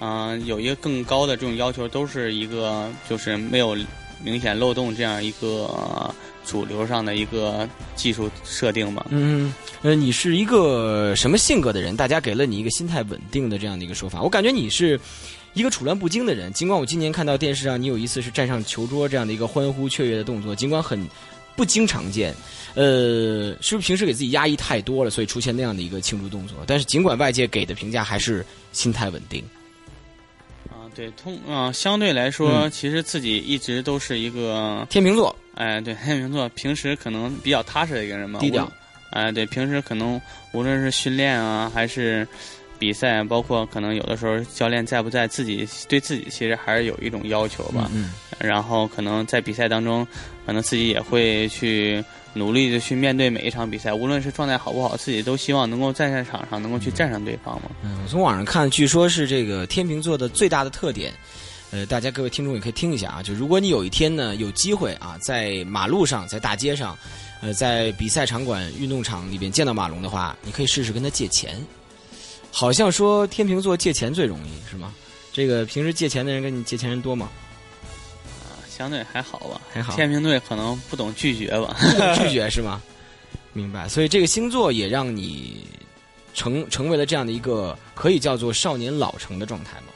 [0.00, 3.76] 嗯、有一个更高的这种要求，都是一个就是没有
[4.22, 6.14] 明显漏洞这样一个、呃
[6.44, 9.06] 主流上的一个技术设定吧。
[9.10, 9.52] 嗯，
[9.82, 11.96] 呃，你是一个什么性格的人？
[11.96, 14.98] 大家给了你一个心态稳定的这样的一个说法，我感觉你是
[15.52, 16.52] 一个处乱不惊的人。
[16.52, 21.06] 尽管我今年看到电视上你有一次是站上球桌这样的一个欢呼雀跃的动作，尽管很
[21.56, 22.34] 不经常见，
[22.74, 26.58] 呃，是不是平时给自己压抑太多了，所以出现那样的一个庆祝动作？
[26.66, 29.42] 但是尽管外界给的评价还是心态稳定。
[30.68, 38.70] 啊，对，通啊、相对来说，嗯其实自己一直都是一个，天秤座，哎，对，天秤座，平时可能比较踏实的一个人嘛，低调。
[39.10, 40.20] 哎，对，平时可能
[40.52, 42.26] 无论是训练啊，还是
[42.78, 47.88] 比赛，包括可能有的时候教练在不在，自己对自己其实还是有一种要求吧。
[47.94, 50.04] 嗯然后可能在比赛当中，
[50.44, 57.70] 可能自己也会去努力的去面对每一场比赛，无论是状态好不好，自己都希望能够在赛场上能够去战胜对方嘛。
[57.84, 61.12] 嗯，我从网上看，据说是这个天秤座的最大的特点。
[61.74, 66.96] 呃，大家各位听众也可以听一下啊，就如果你有一天呢有机会啊，在马路上、在大街上，
[67.40, 71.60] 呃，在比赛场馆、运动场里边见到马龙的话，你可以试试跟他借钱。
[72.52, 74.94] 好像说天秤座借钱最容易是吗？
[75.32, 77.28] 这个平时借钱的人跟你借钱人多吗？
[78.44, 81.76] 啊，相对还好吧，还好天平座可能不懂拒绝吧。
[82.16, 82.80] 拒绝是吗？
[83.52, 83.88] 明白。
[83.88, 85.66] 所以这个星座也让你
[86.34, 89.88] 成成为了这样的一个可以叫做少年老成的状态嘛。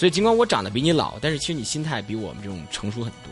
[0.00, 3.30] 所以尽管我长得比你老，但是其实你心态比我们这种成熟很多，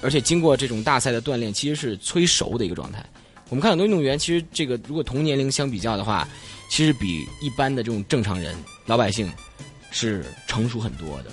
[0.00, 3.04] 而且经过这种大赛的锻炼，其实是催熟的一个状态。
[3.48, 6.28] 我们看很多运动员，其实这个如果同年龄相比较的话，
[6.70, 8.54] 其实比一般的这种正常人、
[8.86, 9.28] 老百姓
[9.90, 11.32] 是成熟很多的，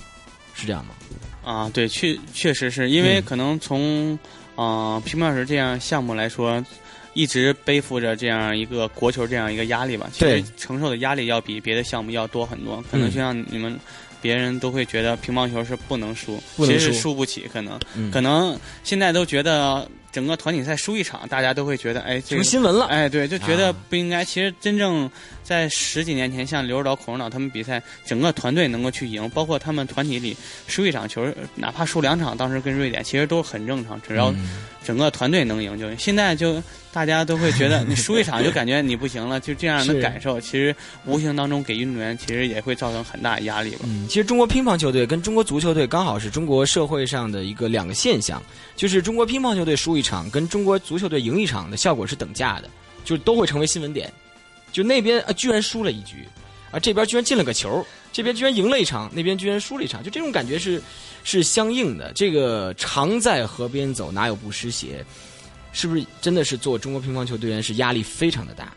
[0.55, 0.95] 是这样吗？
[1.43, 4.15] 啊，对，确确实是因为嗯可能从
[4.55, 6.65] 啊、呃乒乓球这样项目来说，
[7.13, 10.09] 一直背负着这样一个国球这样一个压力吧。
[10.11, 12.83] 其实承受的压力要比别的项目要多很多。
[12.89, 13.79] 可能嗯就像你们。
[14.27, 17.47] 别人都会觉得乒乓球是不能输，其实是输输不起。
[17.53, 22.87] 可能，嗯，可能现在都觉得整个团体赛输一场，大家都会觉得，哎，这个成新闻了。
[22.87, 24.25] 哎，对，就觉得啊不应该。
[24.25, 25.07] 其实真正
[25.43, 35.95] 在十几年前，像刘指导、孔指导他们比赛，整个团队能够去赢，包括他们团体里输一场球，哪怕输两场，当时跟瑞典其实都很正常，只要嗯整个团队能赢就行。
[35.99, 36.59] 现在就
[36.91, 40.75] 大家都会觉得你输一场就感觉你不行了，就这样的感受，其实
[41.05, 43.81] 无形当中给运动员其实也会造成很大压力吧。
[43.83, 48.41] 嗯，其实中国乒乓球队跟中国足球队刚好是中国社会上的一个两个现象，
[48.75, 52.69] 就是中国乒乓球队输一场跟中国足球队赢一场的效果是等价的，
[53.03, 54.11] 就都会成为新闻点。
[54.71, 56.27] 就那边啊居然输了一局，
[56.71, 60.81] 啊这边居然进了个球，这边居然赢了一场，那边居然输了一场，就这种感觉是
[61.23, 62.11] 是相应的。
[62.13, 65.05] 这个常在河边走，哪有不湿鞋？
[65.73, 68.73] 是不是真的是做中国乒乓球队员是压力非常的大？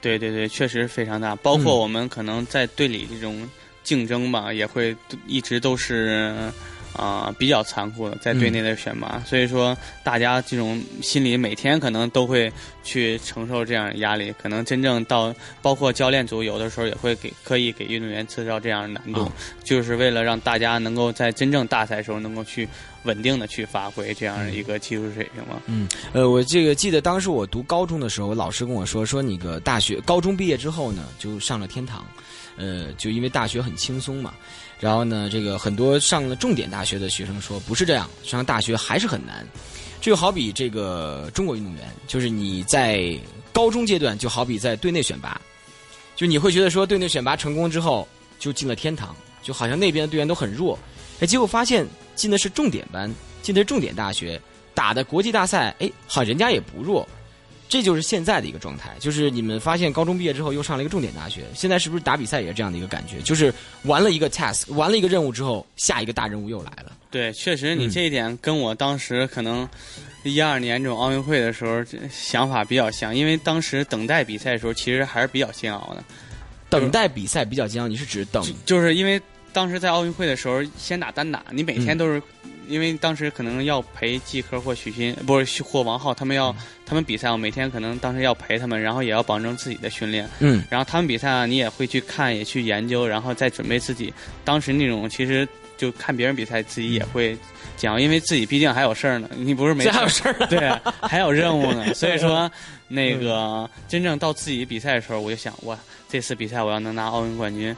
[0.00, 1.34] 对对对，确实非常大。
[1.36, 3.48] 包嗯括我们可能在队里这种
[3.82, 6.52] 竞争吧，也会一直都是，
[6.96, 12.50] 啊、比较残酷的，在队内的选拔，所以说大家这种心理每天可能都会
[12.82, 19.32] 去承受这样的压力，可能真正到包括教练组有的时候也会给刻意给运动员制造这样的难度，啊
[19.62, 22.68] 就是为了让大家能够在真正大赛时候能够去
[23.04, 25.60] 稳定的去发挥这样的一个技术水平嘛。
[25.66, 32.04] 嗯，呃，我这个记得当时我读高中的时候，我老师跟我说，说你个大学高中毕业之后呢，就上了天堂，
[32.56, 34.34] 呃，就因为大学很轻松嘛。
[34.78, 39.46] 然后呢，这个很多上了重点大学的学生说不是这样，上大学还是很难。
[40.00, 43.18] 这就好比这个中国运动员，就是你在
[43.52, 45.40] 高中阶段，就好比在队内选拔，
[46.14, 48.06] 就你会觉得说队内选拔成功之后
[48.38, 50.78] 就进了天堂，就好像那边的队员都很弱，
[51.20, 53.12] 哎，结果发现进的是重点班，
[53.42, 54.40] 进的是重点大学，
[54.74, 57.08] 打的国际大赛，哎，好人家也不弱。
[57.68, 63.20] 这就是现在的一个状态，就是你们发现高中毕业之后又上了一个重点大学，现在是不是打比赛也是这样的一个感觉？
[63.22, 63.52] 就是
[63.82, 66.92] 完了一个 task，完了一个任务之后，下一个大任务又来了。
[67.10, 69.68] 对，确实你嗯这一点跟我当时可能
[70.22, 76.04] 一二年这种奥运会的时候这想法比较像，因为当时等待比赛的时候其实还是比较煎熬的，
[76.68, 79.20] 等待比赛比较煎熬，你是指等就就是因为
[79.52, 82.22] 当时在奥运会的时候先打单打，你每天都是。
[82.68, 90.28] 因为当时可能要陪季科或许昕，不是或王浩，他们要、他们比赛，我每天可能当时要陪他们，然后也要保证自己的训练。
[90.40, 94.12] 嗯然后他们比赛啊，你也会去看，也去研究，然后再准备自己。
[94.44, 97.36] 当时那种其实就看别人比赛，自己也会
[97.76, 100.34] 讲，因为自己毕竟还有事儿呢，你不是没这还有事儿。
[100.48, 101.92] 对，还有任务呢。
[101.94, 102.50] 所以说，
[102.88, 107.74] 那个真正到自己比赛的时候，我就想，哇，这次比赛我要能拿奥运冠军。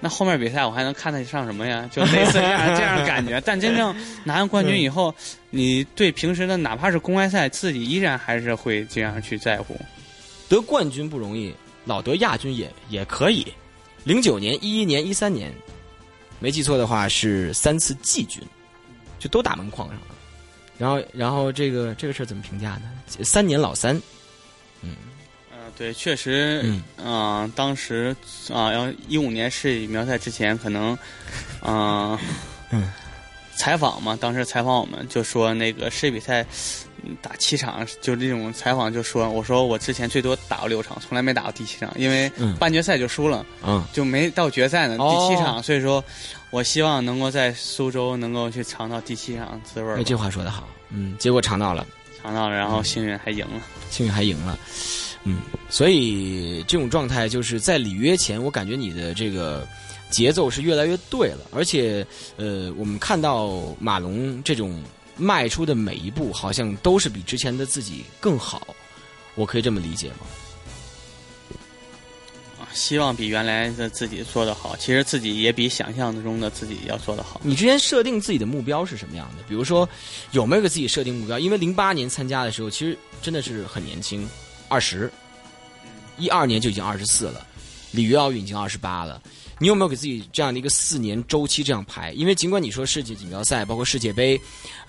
[0.00, 1.88] 那后面比赛我还能看得上什么呀？
[1.92, 3.40] 就类似这样这样的感觉。
[3.44, 5.14] 但真正拿完冠军以后，
[5.50, 9.78] 你对平时的哪怕是公开赛，自己依然还是会这样去在乎。
[10.48, 13.46] 得冠军不容易，老得亚军也也可以。
[14.04, 15.52] 零九年、一一年、一三年，
[16.38, 18.42] 没记错的话是三次季军，
[19.18, 20.06] 就都打门框上了。
[20.78, 22.92] 然后，然后这个这个事儿怎么评价呢？
[23.24, 24.00] 三年老三，
[24.80, 24.94] 嗯、
[25.78, 26.82] 对，确实，嗯。
[26.96, 28.14] 嗯、当时
[28.52, 30.98] 啊，要一五年世锦标赛之前，可能，
[31.62, 32.18] 嗯、
[32.70, 32.92] 嗯。
[33.56, 36.46] 采访嘛，当时采访我们就说那个世锦比赛
[37.02, 42.54] 嗯打七场，就这种采访就说，我说我之前最多打过六场，从来没打过第七场，因为嗯。
[42.56, 43.84] 半决赛就输了，嗯。
[43.92, 46.04] 就没到决赛呢，哦第七场，所以说
[46.50, 51.84] 我希望能够在苏州能够去尝到第七场滋味儿这话说得好，嗯，结果尝到了，
[52.22, 53.60] 尝到了，然后幸运还赢了。
[53.90, 54.56] 幸运还赢了，
[55.24, 59.66] 嗯，所以这种状态就是在里约前，我感觉你的这个
[60.10, 64.82] 节奏是越来越对了，而且呃，我们看到马龙这种
[65.16, 68.68] 迈出的每一步，好像都是比之前的自己更好，
[69.34, 70.26] 我可以这么理解吗？
[72.58, 74.76] 啊，希望比原来的自己做得好。
[74.76, 77.40] 其实自己也比想象中的自己要做得好。
[77.44, 79.42] 你之前设定自己的目标是什么样的？
[79.48, 79.88] 比如说，
[80.32, 81.38] 有没有给自己设定目标？
[81.38, 84.28] 因为零八年参加的时候，其实真的是很年轻，
[84.68, 85.10] 二十，
[86.18, 87.46] 一二年就已经二十四了，
[87.90, 89.20] 里约奥运已经二十八了。
[89.60, 92.12] 你有没有给自己这样的一个四年周期这样排？
[92.12, 94.40] 因为尽管你说世界锦标赛包括世界杯，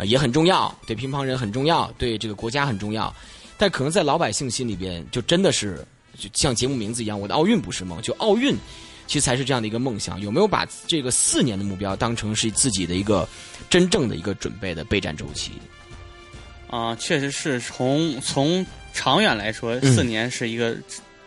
[0.03, 3.11] 也很重要，对乒乓人很重要，对这个国家很重要，
[3.57, 5.83] 但可能在老百姓心里边，就真的是
[6.19, 8.55] 就像节目名字一样，我的奥运不是梦，就奥运
[9.07, 10.21] 其实才是这样的一个梦想。
[10.21, 13.27] 有没有把这个四年的目标当成是自己的一个
[13.71, 15.53] 真正的一个准备的备战周期？
[16.69, 20.75] 啊、确实是从从长远来说，嗯四年是一个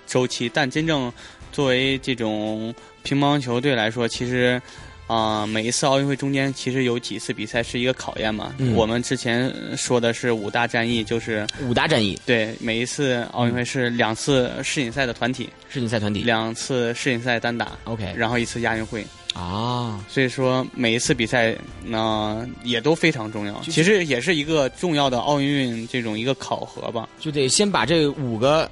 [0.06, 1.12] 周期，但真正
[1.50, 4.60] 作为这种乒乓球队来说，其实
[5.08, 8.54] 啊、每一次奥运会中间其实有几次比赛是一个考验嘛。
[8.58, 19.04] 嗯我们之前说的是五大战役，就是五大战役，对每一次奥运会是两次世锦赛的团体，世锦赛团体两次世锦赛单打，，OK 然后一次亚运会。
[19.34, 27.08] 啊，所以说每一次比赛呢、也都非常重要，就是其实也是一个重要的奥运这种一个考核吧。
[27.18, 28.70] 就得先把这五个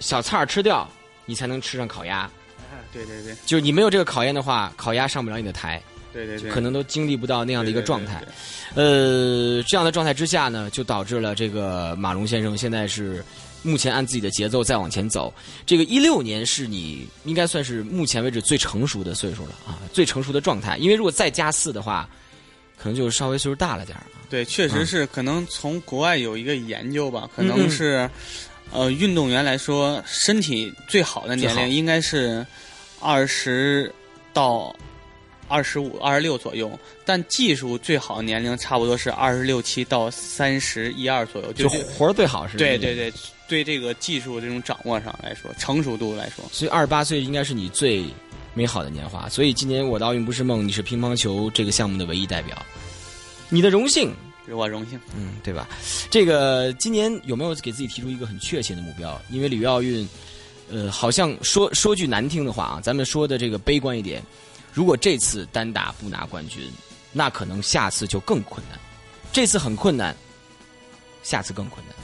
[0.00, 0.88] 小菜儿吃掉，
[1.26, 2.30] 你才能吃上烤鸭。
[2.90, 8.14] 对对对就是你没有这个考验的话，烤鸭上不了你的台，对对对，可能都经历不到那样的一个状态。
[8.20, 8.24] 对。
[8.24, 8.28] 对
[8.74, 13.22] 对呃，这样的状态之下呢，就导致了这个马龙先生现在是
[13.62, 15.32] 目前按自己的节奏再往前走。
[15.66, 20.76] 这个一六年是你应该算是目前为止最成熟的岁数了啊，最成熟的状态。
[20.78, 22.08] 因为如果再加四的话，
[22.76, 24.22] 可能就稍微岁数大了点儿啊。
[24.28, 28.08] 对，确实是可能从国外有一个研究吧，可能是
[28.70, 32.46] 呃运动员来说，身体最好的年龄应该是
[33.00, 33.92] 二十
[34.32, 34.74] 到。
[35.50, 42.58] 二十五、二十六左右，但技术最好的年龄差不多是二十六七到三十一二左右，就就活儿最好是。
[42.58, 42.94] 对对。
[42.94, 43.10] 对，
[43.48, 48.04] 对这个技术这种掌握上来说，成熟度来说，所以二十八岁应该是你最
[48.54, 49.28] 美好的年华。
[49.28, 52.56] 所以今年我的奥运不是梦，你是乒乓球这个项目的唯一代表。
[53.48, 54.14] 你的荣幸，
[54.46, 55.00] 是我荣幸。
[55.16, 55.66] 嗯，对吧？
[56.10, 59.20] 这个今年有没有给自己提出一个很确切的目标？
[59.30, 60.06] 因为里约奥运，
[60.70, 64.22] 呃，好像说说句难听的话啊，咱们说的这个悲观一点，
[64.72, 66.70] 如果这次单打不拿冠军，
[67.10, 68.78] 那可能下次就更困难。
[69.32, 70.14] 这次很困难，
[71.22, 71.96] 下次更困难。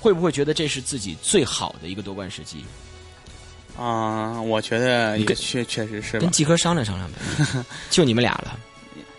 [0.00, 2.64] 会不会觉得这是自己最好的一个夺冠时机？
[3.78, 6.30] 啊、我觉得也确确实是吧跟。
[6.30, 7.18] 季科商量商量呗，
[7.90, 8.58] 就你们俩了。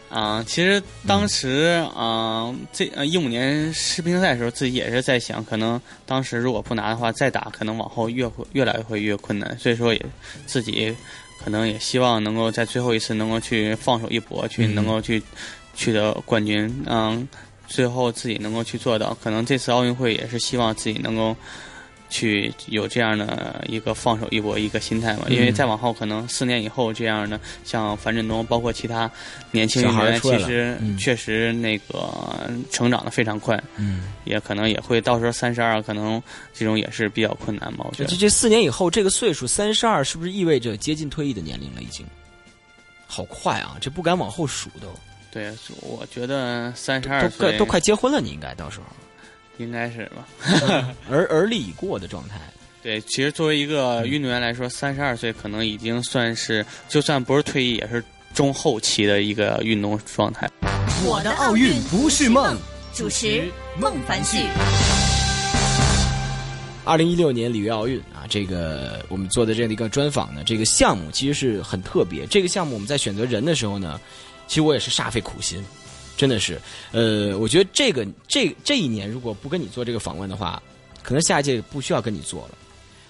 [0.10, 10.04] 啊、其实当时啊、这呃一五年世乒赛的时候，自己也是在想，可能当时如果不拿的话，再打可能往后越会越来会越困难，所以说也
[10.46, 10.96] 自己
[11.44, 15.22] 可能也希望能够在最后一次能够去放手一搏，去嗯能够去
[15.76, 17.28] 取得冠军，嗯，
[17.68, 19.16] 最后自己能够去做到。
[19.22, 21.36] 可能这次奥运会也是希望自己能够。
[22.10, 29.12] 去有这样的一个放手一搏一个心态嘛，因为嗯再往后可能四年以后这样的，像樊振东，包括其他
[29.52, 37.86] 年轻运动员，其实嗯确实那个成长的非常快，嗯，也可能也会到时候三十二，可能这种也是比较困难嘛。
[37.90, 41.82] 我觉得这这四年以后，这个岁数三十二，是不是意味着接近退役的年龄了？
[41.82, 42.06] 已经，
[43.06, 43.76] 好快啊！
[43.82, 44.88] 这不敢往后数都，
[45.32, 45.52] 对，
[45.82, 48.86] 我觉得三十二都快岁都快结婚了，你应该到时候
[49.58, 50.28] 应该是吧。
[51.10, 52.40] 而而立已过的状态。
[52.82, 58.04] 对，其实作为一个嗯运动员来说，三十二岁可能已经算是，就算不是退役，也是
[58.34, 60.50] 中后期的一个运动状态。
[61.06, 62.58] 我的奥运不是梦。
[62.94, 63.48] 主持
[63.80, 64.40] 孟凡旭。
[66.84, 72.26] 二零一六年里约奥运啊，这个我们做的这样的一个专访呢，这个项目其实是很特别。
[72.26, 74.02] 这个项目我们在选择人的时候呢，
[74.48, 75.64] 其实我也是煞费苦心，
[76.16, 76.60] 真的是。
[76.92, 80.62] 呃，我觉得这个这这一年如果不跟你做这个访问的话，
[81.04, 82.58] 可能下一届不需要跟你做了。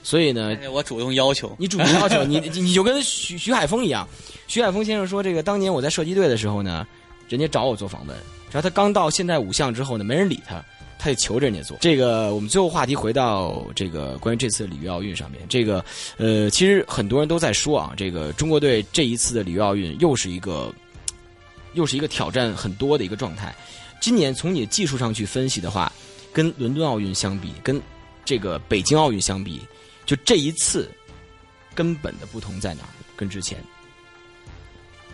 [0.04, 4.08] 所以呢，我主动要求，你主动要求 你，你你就跟徐徐海峰一样。
[4.48, 6.88] 徐海峰先生说，这个当年我在射击队的时候呢，
[7.28, 8.16] 人家找我做访问，
[8.50, 10.64] 只要他刚到现代五项之后呢，没人理他，
[10.98, 11.76] 他就求着人家做。
[11.82, 15.84] 这个我们最后话题回到这个关于这次里约奥运上面，这个
[16.16, 20.74] 呃，其实很多人都在说啊，这个中国队这一次的里约奥运又是一个
[21.78, 23.56] 又是一个挑战很多的一个状态。
[24.02, 25.92] 今年从你的技术上去分析的话，
[26.34, 27.82] 跟伦敦奥运相比，跟
[28.26, 29.62] 这个北京奥运相比，
[30.06, 30.92] 就这一次
[31.74, 32.90] 根本的不同在哪儿？
[33.16, 33.58] 跟之前，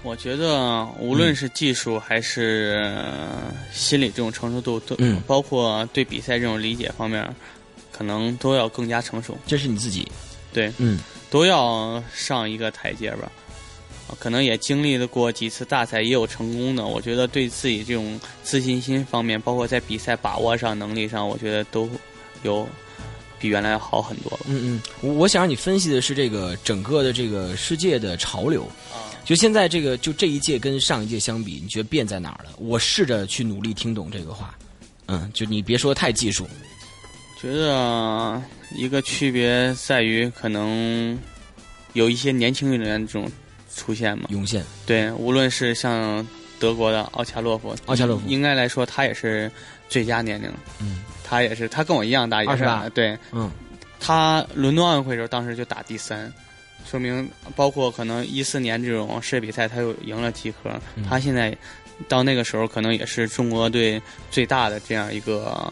[0.02, 7.34] 我觉得无论是技术还是呃心理这种成熟度，都、嗯包括对比赛这种理解方面，
[7.92, 10.06] 可能都要更加成熟，这是你自己，
[10.52, 11.00] 对，嗯
[11.30, 13.32] 都要上一个台阶吧。
[14.14, 16.86] 啊可能也经历了过几次大赛，也有成功的。
[16.86, 21.90] 我觉得对自己这种自信心方面，包括在比赛把握上、能力上，我觉得都
[22.44, 22.68] 有
[23.40, 24.40] 比原来好很多了。
[24.48, 28.64] 嗯嗯，我我想让你分析的是这个整个的这个世界的潮流。
[28.94, 32.52] 啊，就现在这个，就这一届跟上一届相比，你觉得变在哪儿了？
[32.58, 34.56] 我试着去努力听懂这个话。
[35.08, 36.48] 嗯，就你别说太技术，
[37.42, 38.42] 觉得
[38.76, 41.20] 一个区别在于，可能
[41.92, 43.30] 有一些年轻运动员这种
[43.76, 44.26] 出现嘛。
[44.30, 44.64] 涌现。
[44.86, 46.26] 对，无论是像
[46.60, 48.24] 德国的奥恰洛夫，奥恰洛夫。
[48.28, 49.52] 应该来说他也是
[49.90, 51.04] 最佳年龄，嗯。
[51.24, 53.18] 他也是他跟我一样大，也是28对。
[53.32, 53.50] 嗯。
[54.00, 56.32] 他伦敦奥运会的时候，当时就打第三，
[56.86, 61.04] 说明包括可能一四年这种世界比赛，他又赢了几颗，嗯。
[61.10, 61.56] 他现在
[62.08, 65.72] 到那个时候可能也是中国队最大的这样一个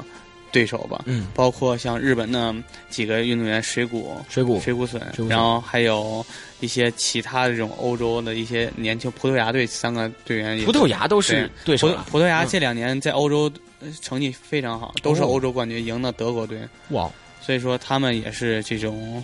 [0.52, 1.04] 对手吧。
[1.06, 2.54] 嗯，包括像日本的
[2.90, 4.60] 几个运动员水谷、水谷。
[4.60, 5.00] 水谷隼。
[5.28, 6.26] 然后还有
[6.60, 11.76] 一些其他的这种欧洲的一些年轻葡萄牙队三个队员，葡萄牙都是对。
[11.78, 12.12] 手葡。
[12.12, 12.48] 葡萄牙嗯。
[12.50, 17.10] 这两年在欧洲呃成绩非常好，都是哦欧洲冠军，赢了德国队，哇，
[17.42, 19.24] 所以说他们也是这种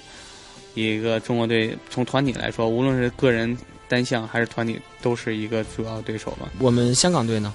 [0.74, 3.56] 一个中国队从团体来说，无论是个人
[3.88, 6.50] 单项还是团体，都是一个主要对手吧。
[6.60, 7.54] 我们香港队呢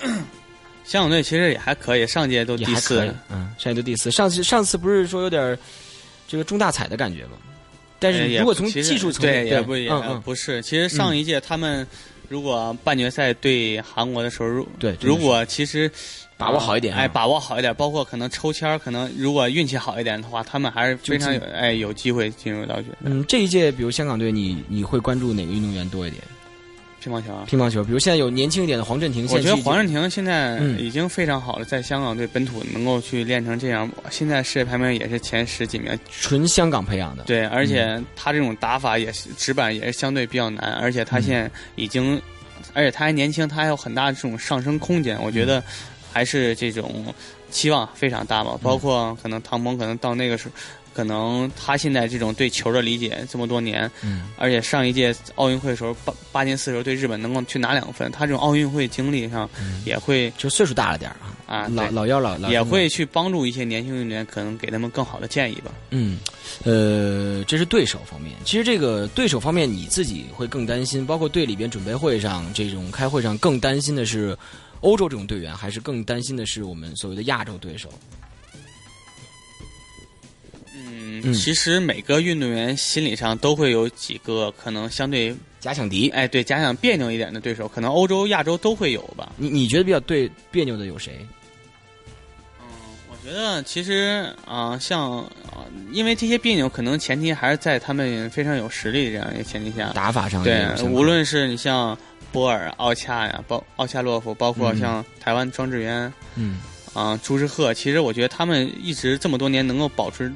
[0.84, 4.10] 香港队其实也还可以，上届都第四，，嗯，上届都第四。
[4.10, 5.58] 上次上次不是说有点儿
[6.26, 7.32] 这个中大彩的感觉吗？
[7.98, 9.90] 但是如果从技术层面，对也不也
[10.24, 10.60] 不是。
[10.60, 11.86] 其实上一届他们
[12.28, 15.88] 如果半决赛对韩国的时候，如对如果其实
[16.36, 22.96] 把握好一点啊哎，把握好一点，包括可能抽签儿，可能如果运气好一点的话，他们还是非常有哎有机会进入到决赛。
[23.04, 26.20] 嗯，这一届比如香港队，你你会关注哪个运动员多一点？
[27.02, 27.44] 乒乓球啊。
[27.46, 35.98] 乒乓球，比如现在有年轻一点的黄镇廷，我觉得黄镇廷现在嗯已经非常好了，在香港队本土能够去练成这样，现在世界排名也是前十几名。
[36.10, 42.20] 纯香港培养的，对，而且他这种打法也是直板也是相对比较难，而且他现在已经，
[42.72, 45.20] 而且他还年轻，他还有很大的这种上升空间。
[45.22, 45.62] 我觉得
[46.12, 47.12] 还是这种
[47.50, 48.56] 期望非常大吧。
[48.62, 50.54] 包括可能唐鹏可能到那个时候，
[50.94, 59.48] 可能他现在这种对球的理解这么多年，嗯，而且上一届奥运会的时候八八进四的时候对日本能够去拿两分，他这种奥运会经历上
[59.84, 61.16] 也会就岁数大了点儿
[61.46, 65.72] 啊，啊老老幺老老也会去帮助一些年轻运动员，可能给他们更好的建议吧。
[65.90, 66.18] 嗯，
[66.64, 68.34] 呃，这是对手方面。
[68.44, 74.36] 其实这个对手方面，你自己会更担心，包括队里边准备会上这种开会上，更担心的是
[74.80, 77.88] 欧洲这种队员，还是更担心的是我们所谓的亚洲对手？
[81.20, 89.32] 嗯，嗯其实每个运动员心理上都会有几个可能相对假想敌，哎对假想别扭一点的对手，可能欧洲、亚洲都会有吧。
[89.36, 91.18] 你你觉得比较对别扭的有谁？
[92.60, 92.66] 嗯
[93.10, 99.90] 我觉得其实啊、像啊、因为这些别扭，可能前提还是在他们非常有实力的这样一个前提下。
[99.90, 101.96] 打法上对，无论是你像
[102.32, 106.60] 波尔、奥恰呀，包奥恰洛夫，包括嗯像台湾庄智渊嗯
[106.94, 110.30] 啊、朱之赫，其实我觉得他们一直这么多年能够保持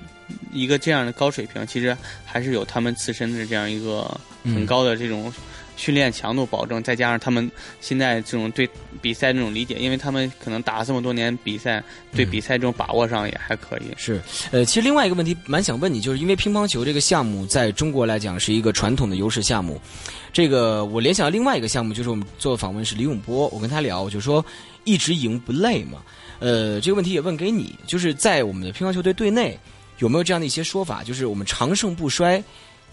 [0.53, 4.03] 一个这样的高水平，其实还是有他们自身的这样一个
[4.45, 5.33] 很嗯高的这种
[5.77, 7.51] 训练强度保证，再加上他们
[7.81, 8.69] 现在这种对
[9.03, 11.83] 比赛这种理解，因为他们可能打了这么多年比赛，
[12.15, 12.31] 对嗯。
[12.31, 13.83] 比赛这种把握上也还可以。
[13.97, 14.21] 是，
[14.51, 19.81] 呃，其实另外一个问题蛮想问你，就是因为乒乓球这个项目在中国来讲是一个传统的优势项目，
[20.33, 24.45] 这个我联想到另外一个项目，就是我们做访问是李永波，我跟他聊，我就说
[24.85, 26.03] 一直赢不累嘛，
[26.39, 29.59] 呃，这个问题也问给你，就是在我们的乒乓球队队内
[29.99, 32.43] 有没有这样的一些说法，就是我们长盛不衰，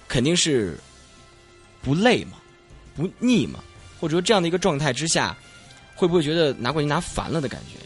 [0.08, 0.78] 肯定是
[1.82, 2.38] 不累嘛，
[2.96, 3.64] 不腻嘛，
[4.00, 5.36] 或者说这样的一个状态之下，
[5.96, 7.80] 会不会觉得拿冠军拿烦了的感觉？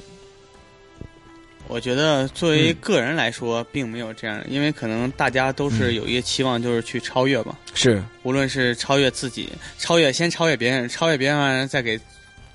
[1.70, 7.58] 我觉得作为嗯个人来说，并没有这样，因为可能大家都是有一个期望，就是去超越嘛。
[7.74, 12.00] 是，无论是超越自己，超越先超越别人，超越别人完了再给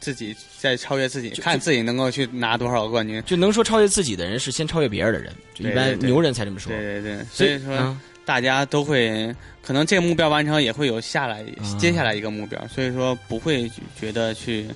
[0.03, 3.23] 自己再超越自己，看自己能够去拿多少个冠军。
[3.25, 6.73] 就能说超越自己的人是先超越别人的人，就一般牛人才这么说。
[6.73, 9.33] 对对对，所所以说嗯大家都会，
[9.63, 14.67] 可能这个目标完成，也会有下来啊接下来一个目标，所以说不会觉得去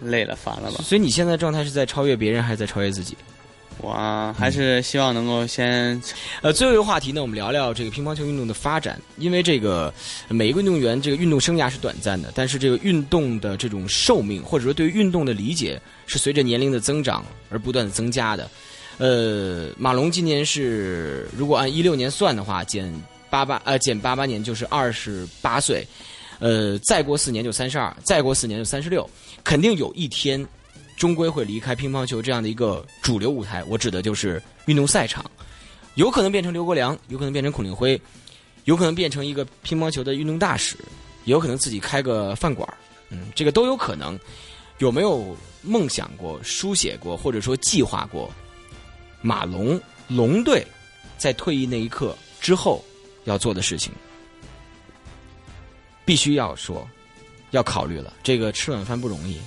[0.00, 0.78] 累了烦了吧。
[0.82, 3.16] 所以你现在状态是在超越别人，还是在超越自己？
[3.78, 6.00] 我还是希望能够先
[6.40, 9.00] 呃，最后一个话题呢，我们聊聊这个乒乓球运动的发展。
[9.18, 9.92] 因为这个
[10.28, 18.50] 每一个运动员这个运动生涯是短暂的，但是这个运动的这种寿命，或者说对于运动的理解，是随着年龄的增长而不断的增加的。
[18.96, 22.90] 呃，马龙今年是如果按一六年算的话，减
[23.28, 25.86] 八八呃减八八年就是二十八岁，
[26.38, 29.08] 呃，再过四年就三十二，再过四年就三十六，
[29.44, 30.44] 肯定有一天。
[30.96, 35.24] 终归会离开乒乓球这样的一个主流舞台，我指的就是运动赛场。
[35.94, 38.00] 有可能变成刘国梁，有可能变成孔令辉，
[38.64, 40.76] 有可能变成一个乒乓球的运动大使，
[41.24, 42.68] 也有可能自己开个饭馆
[43.10, 44.18] 嗯，这个都有可能。
[44.78, 48.30] 有没有梦想过、书写过，或者说计划过？
[49.22, 50.62] 马龙龙队
[51.16, 52.84] 在退役那一刻之后
[53.24, 53.90] 要做的事情，
[56.04, 56.86] 必须要说，
[57.56, 58.12] 要考虑了。
[58.22, 59.40] 这个吃晚饭不容易，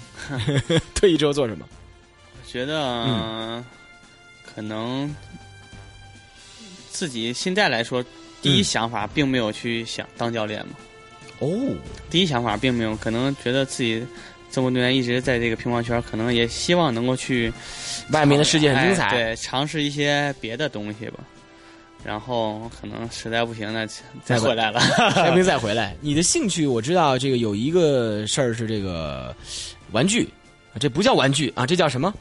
[0.95, 1.65] 退役之后做什么？
[2.47, 3.63] 觉得、嗯
[4.55, 5.15] 可能
[6.91, 8.03] 自己现在来说，
[8.41, 10.73] 第一嗯想法并没有去想当教练嘛。
[11.39, 11.47] 哦，
[12.09, 14.05] 第一想法并没有，可能觉得自己
[14.51, 17.53] 这么多年一直在这个乒乓圈，可能也希望能够去
[18.11, 19.05] 外面的世界很精彩。
[19.09, 21.19] 哎对，尝试一些别的东西吧。
[22.03, 24.79] 然后可能实在不行那，再再回来了。
[25.15, 25.95] 开兵再回来。
[26.01, 29.35] 你的兴趣我知道，这个有一个事儿是这个
[29.91, 30.27] 玩具，
[30.79, 32.13] 这不叫玩具啊，这叫什么？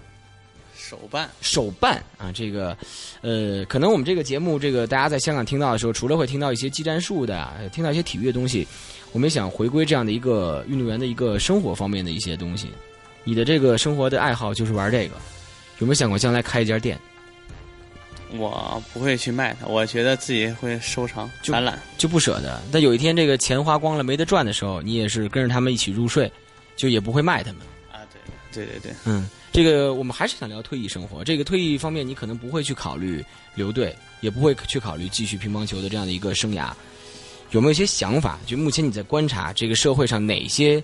[0.76, 2.74] 手办，手办啊，这个，
[3.20, 8.66] 呃，可能我们这个节目，这个大家在香港听到的时候，除了会听到一些技战术的，呃听到一些体育的东西，
[9.12, 12.68] 我们也想回归这样的一个运动员的一个生活方面的一些东西。
[13.22, 15.16] 你的这个生活的爱好就是玩这个，
[15.78, 16.98] 有没有想过将来开一家店？
[18.36, 21.80] 我不会去卖它，我觉得自己会收藏就展览。
[21.96, 22.60] 就不舍得。
[22.70, 26.30] 但有一天这个钱花光了没得赚的时候，你也是跟着他们一起入睡，
[26.76, 27.62] 就也不会卖他们。
[27.90, 28.04] 啊，
[28.52, 31.24] 对对对对，嗯，这个我们还是想聊退役生活。
[31.24, 33.24] 这个退役方面，你可能不会去考虑
[33.54, 36.70] 留队，也不会去考虑继续乒乓球的这样的一个生涯。
[37.52, 38.38] 有没有一些想法？
[38.46, 40.82] 就目前你在观察这个社会上哪些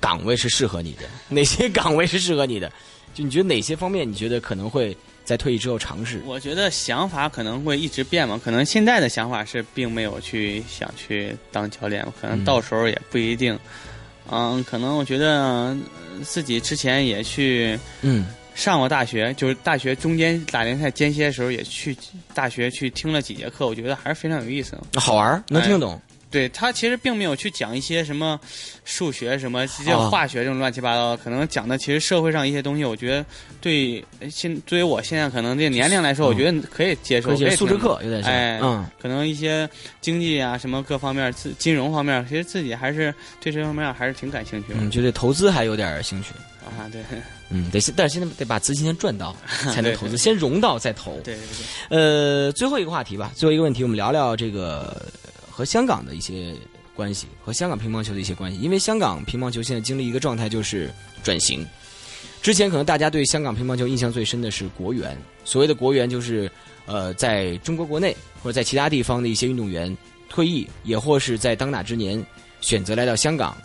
[0.00, 2.70] 岗位是适合你的，哪些岗位是适合你的？
[3.14, 6.20] 就你觉得哪些方面你觉得可能会在退役之后尝试？
[6.24, 13.58] 我觉得想法可能会一直变嘛，可能现在的想法是并没有去想去当教练，可能嗯到时候也不一定。
[14.30, 15.78] 嗯，可能我觉得呃
[16.24, 21.96] 自己之前也去嗯上过大学，就是大学中间打联赛间歇的时候也去
[22.32, 25.00] 大学去听了几节课，我觉得还是非常有意思的。
[25.00, 26.00] 好玩，能听得懂。
[26.32, 28.40] 对他其实并没有去讲一些什么
[28.84, 33.24] 数学什么这些化学这种乱七八糟，可能讲的其实社会上一些东西，我觉得
[33.60, 39.68] 对现对于我现在可能这个年龄来说，嗯我觉得可以接受，而且可以听素质课有点像，哎嗯，可能一些
[40.00, 46.30] 经济啊什么各方面自金融方面，其实自己还是对这方面还是挺感兴趣的、嗯，就对投资还有点兴趣。
[46.64, 46.88] 啊。
[46.90, 47.02] 对
[47.54, 51.12] 嗯，得先，但是现在得把资金先赚到， 才能对投资，先融到再投。
[51.22, 51.44] 对对
[51.90, 54.96] 对，呃，最后一个话题吧，最后一个问题，我们聊聊这个
[55.62, 56.56] 和香港的一些
[56.92, 58.58] 关系，和香港乒乓球的一些关系。
[58.58, 60.92] 因为香港乒乓球现在经历一个状态，就是
[61.22, 61.64] 转型。
[62.42, 66.50] 之前可能大家对香港乒乓球印象最深的是国援，所谓的国援就是
[66.84, 69.96] 呃，在中国国内或者在其他地方的一些运动员
[70.28, 72.20] 退役，也或是在当打之年
[72.60, 73.56] 选择来到香港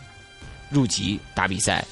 [0.69, 1.83] 入籍打比赛。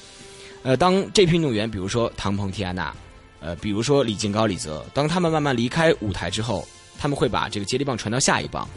[0.62, 2.94] 呃，当这批运动员，比如说唐鹏、蒂安娜，
[3.40, 6.64] 呃，比如说李金高、李泽，当他们慢慢离开舞台之后，
[6.96, 8.68] 他们会把这个接力棒传到下一棒。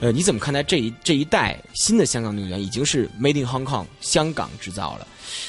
[0.00, 5.06] 呃，你怎么看待这一这一代新的香港运动员已经是 Made in Hong Kong 香港制造了？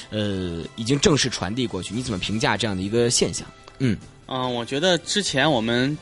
[0.09, 3.47] 呃，已经正式传递过去，你怎么评价这样的一个现象？
[3.79, 3.97] 嗯
[4.27, 5.97] 嗯，我觉得之前我们。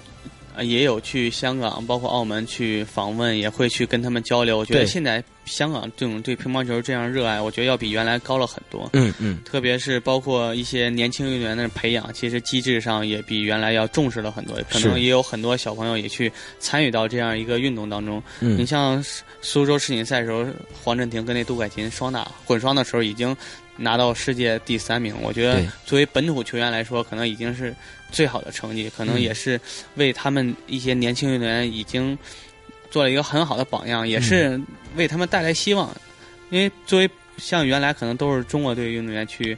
[0.57, 4.57] 呃也有去香港，包括澳门去访问，也会去跟他们交流。
[4.57, 8.89] 我觉得现在香港这种对乒乓球这样热爱，我觉得要比原来高了很多。
[8.93, 14.59] 嗯嗯，特别是包括一些年轻运动员的培养，其实机制上也比原来要重视了很多。
[14.67, 18.21] 可能也有很多小朋友也去参与到这样一个运动当中。
[18.39, 19.03] 嗯你像
[19.41, 20.43] 苏州世锦赛的时候，
[20.83, 23.37] 黄镇廷跟那杜凯琴双打混双的时候，已经
[23.77, 25.15] 拿到世界第三名。
[25.21, 27.73] 我觉得作为本土球员来说，可能已经是
[28.11, 29.59] 最好的成绩，可能嗯也是
[29.95, 32.17] 为他们一些年轻运动员已经
[32.89, 34.59] 做了一个很好的榜样，也是
[34.95, 35.89] 为他们带来希望。
[36.49, 39.57] 因为作为像原来可能都是中国队运动员去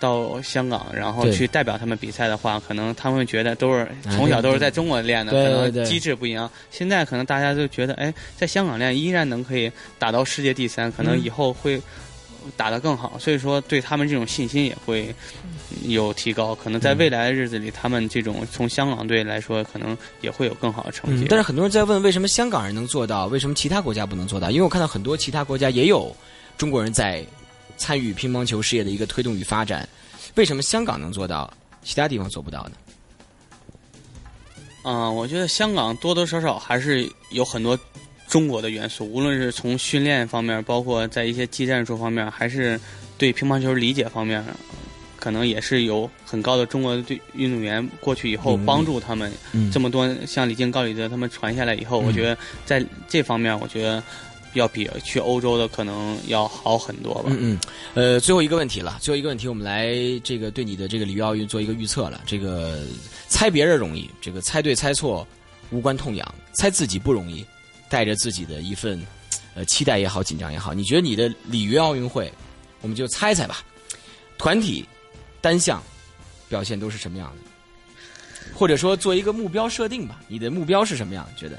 [0.00, 6.50] 到香港，然后去代表他们比赛的话，可能他们会觉得都是哎从小都是在中国练的，可能机制不一样。
[6.70, 11.80] 现在可能大家都觉得，哎，在香港练依然能可以打到世界第三，可能嗯以后会
[12.56, 13.16] 打得更好。
[13.18, 15.14] 所以说，对他们这种信心也会
[15.82, 16.54] 有提高。
[16.54, 21.24] 可能在嗯未来的日子里，他们这种从香港队来说，可能也会有更好的成绩。
[21.24, 24.50] 嗯，但是很多人在问，为什么香港人能做到，为什么其他国家不能做到？
[24.50, 26.14] 因为我看到很多其他国家也有
[26.56, 27.24] 中国人在
[27.76, 29.88] 参与乒乓球事业的一个推动与发展，
[30.34, 31.52] 为什么香港能做到，
[31.82, 32.72] 其他地方做不到呢？
[34.84, 37.76] 嗯，我觉得香港多多少少还是有很多
[38.28, 42.80] 中国的元素，无论是从训练方面，包括在一些技战术方面，还是
[43.18, 44.44] 对乒乓球理解方面，
[45.26, 54.00] 可能也是有很高的中国队运动员过去以后嗯帮助他们嗯这么多像李静、高李泽他们传下来以后，嗯我觉得在这方面，我觉得
[54.52, 57.24] 要比去欧洲的可能要好很多吧。
[57.26, 57.58] 嗯嗯，
[57.94, 62.22] 呃，最后一个问题了，最后一个问题，我们来这个对你的这个里约奥运做一个预测了。
[62.24, 62.84] 这个
[63.26, 65.26] 猜别人容易，这个猜对猜错
[65.70, 67.44] 无关痛痒，猜自己不容易，
[67.88, 69.04] 带着自己的一份
[69.56, 72.32] 呃期待也好，紧张也好，你觉得你的里约奥运会，
[72.80, 73.64] 我们就猜猜吧，
[74.38, 74.86] 团体、
[75.46, 75.80] 单项
[76.48, 78.52] 表现都是什么样的？
[78.52, 81.24] 或者说做一个目标设定吧，你的目标是什么样？
[81.36, 81.56] 觉得？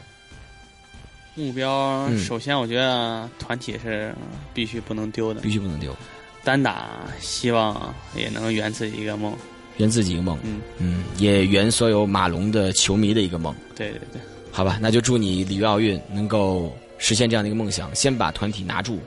[1.36, 4.14] 目标、嗯首先，我觉得团体是
[4.54, 5.96] 必须不能丢的，必须不能丢，
[6.44, 6.90] 单打
[7.22, 9.34] 希望也能圆自己一个梦。
[9.78, 13.56] 圆自己一个梦，嗯，嗯，也圆所有马龙的球迷的一个梦。
[13.74, 14.22] 对对对，
[14.52, 19.00] 好吧，那就祝你里约奥运能够实现这样的一个梦想，先把团体拿住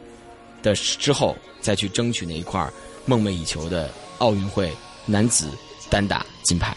[0.63, 2.73] 的之后，再去争取那一块儿
[3.05, 4.73] 梦寐以求的奥运会
[5.05, 5.51] 男子
[5.91, 6.75] 单打金牌。